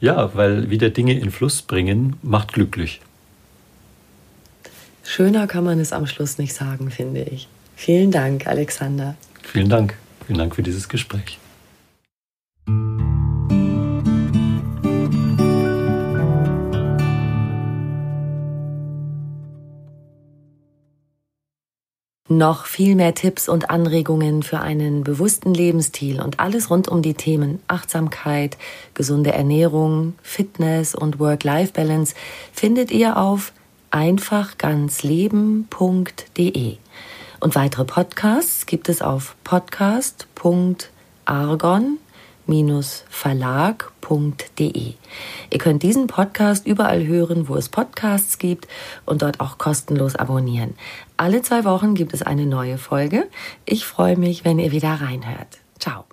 [0.00, 3.00] ja, weil wieder Dinge in Fluss bringen, macht glücklich.
[5.04, 7.48] Schöner kann man es am Schluss nicht sagen, finde ich.
[7.76, 9.16] Vielen Dank, Alexander.
[9.42, 9.96] Vielen Dank.
[10.26, 11.38] Vielen Dank für dieses Gespräch.
[22.38, 27.12] Noch viel mehr Tipps und Anregungen für einen bewussten Lebensstil und alles rund um die
[27.12, 28.56] Themen Achtsamkeit,
[28.94, 32.14] gesunde Ernährung, Fitness und Work-Life-Balance
[32.54, 33.52] findet ihr auf
[33.90, 36.76] einfachganzleben.de.
[37.40, 41.98] Und weitere Podcasts gibt es auf podcast.argon
[43.10, 44.94] verlag.de.
[45.50, 48.68] Ihr könnt diesen Podcast überall hören, wo es Podcasts gibt
[49.06, 50.74] und dort auch kostenlos abonnieren.
[51.22, 53.28] Alle zwei Wochen gibt es eine neue Folge.
[53.64, 55.60] Ich freue mich, wenn ihr wieder reinhört.
[55.78, 56.04] Ciao.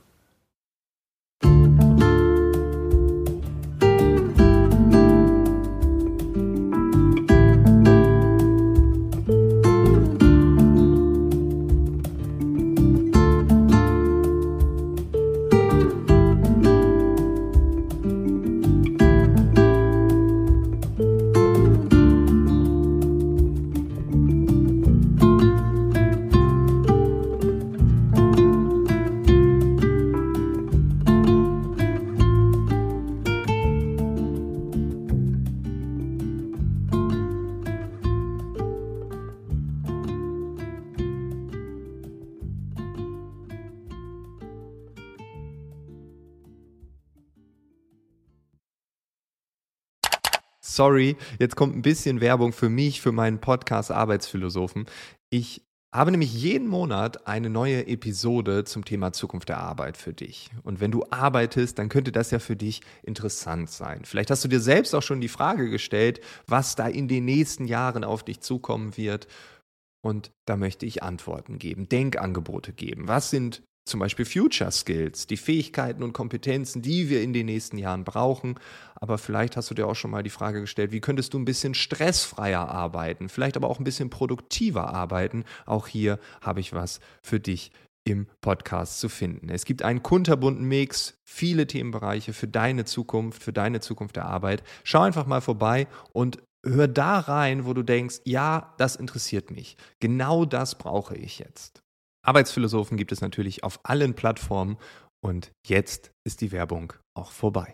[50.80, 54.85] Sorry, jetzt kommt ein bisschen Werbung für mich, für meinen Podcast Arbeitsphilosophen.
[55.30, 60.51] Ich habe nämlich jeden Monat eine neue Episode zum Thema Zukunft der Arbeit für dich.
[60.64, 64.06] Und wenn du arbeitest, dann könnte das ja für dich interessant sein.
[64.06, 67.65] Vielleicht hast du dir selbst auch schon die Frage gestellt, was da in den nächsten
[67.65, 69.27] Jahren auf dich zukommen wird.
[70.01, 73.10] Und da möchte ich Antworten geben, Denkangebote geben.
[73.10, 77.78] Was sind zum Beispiel Future Skills, die Fähigkeiten und Kompetenzen, die wir in den nächsten
[77.78, 78.60] Jahren brauchen.
[78.95, 81.45] Aber vielleicht hast du dir auch schon mal die Frage gestellt, wie könntest du ein
[81.45, 85.44] bisschen stressfreier arbeiten, vielleicht aber auch ein bisschen produktiver arbeiten.
[85.66, 87.72] Auch hier habe ich was für dich
[88.03, 89.49] im Podcast zu finden.
[89.49, 94.64] Es gibt einen kunterbunten Mix, viele Themenbereiche für deine Zukunft, für deine Zukunft der Arbeit.
[94.84, 99.78] Schau einfach mal vorbei und hör da rein, wo du denkst, ja, das interessiert mich.
[99.99, 101.84] Genau das brauche ich jetzt.
[102.30, 104.77] Arbeitsphilosophen gibt es natürlich auf allen Plattformen
[105.19, 107.73] und jetzt ist die Werbung auch vorbei.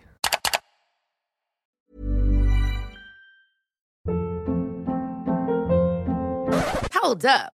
[7.02, 7.55] Hold up.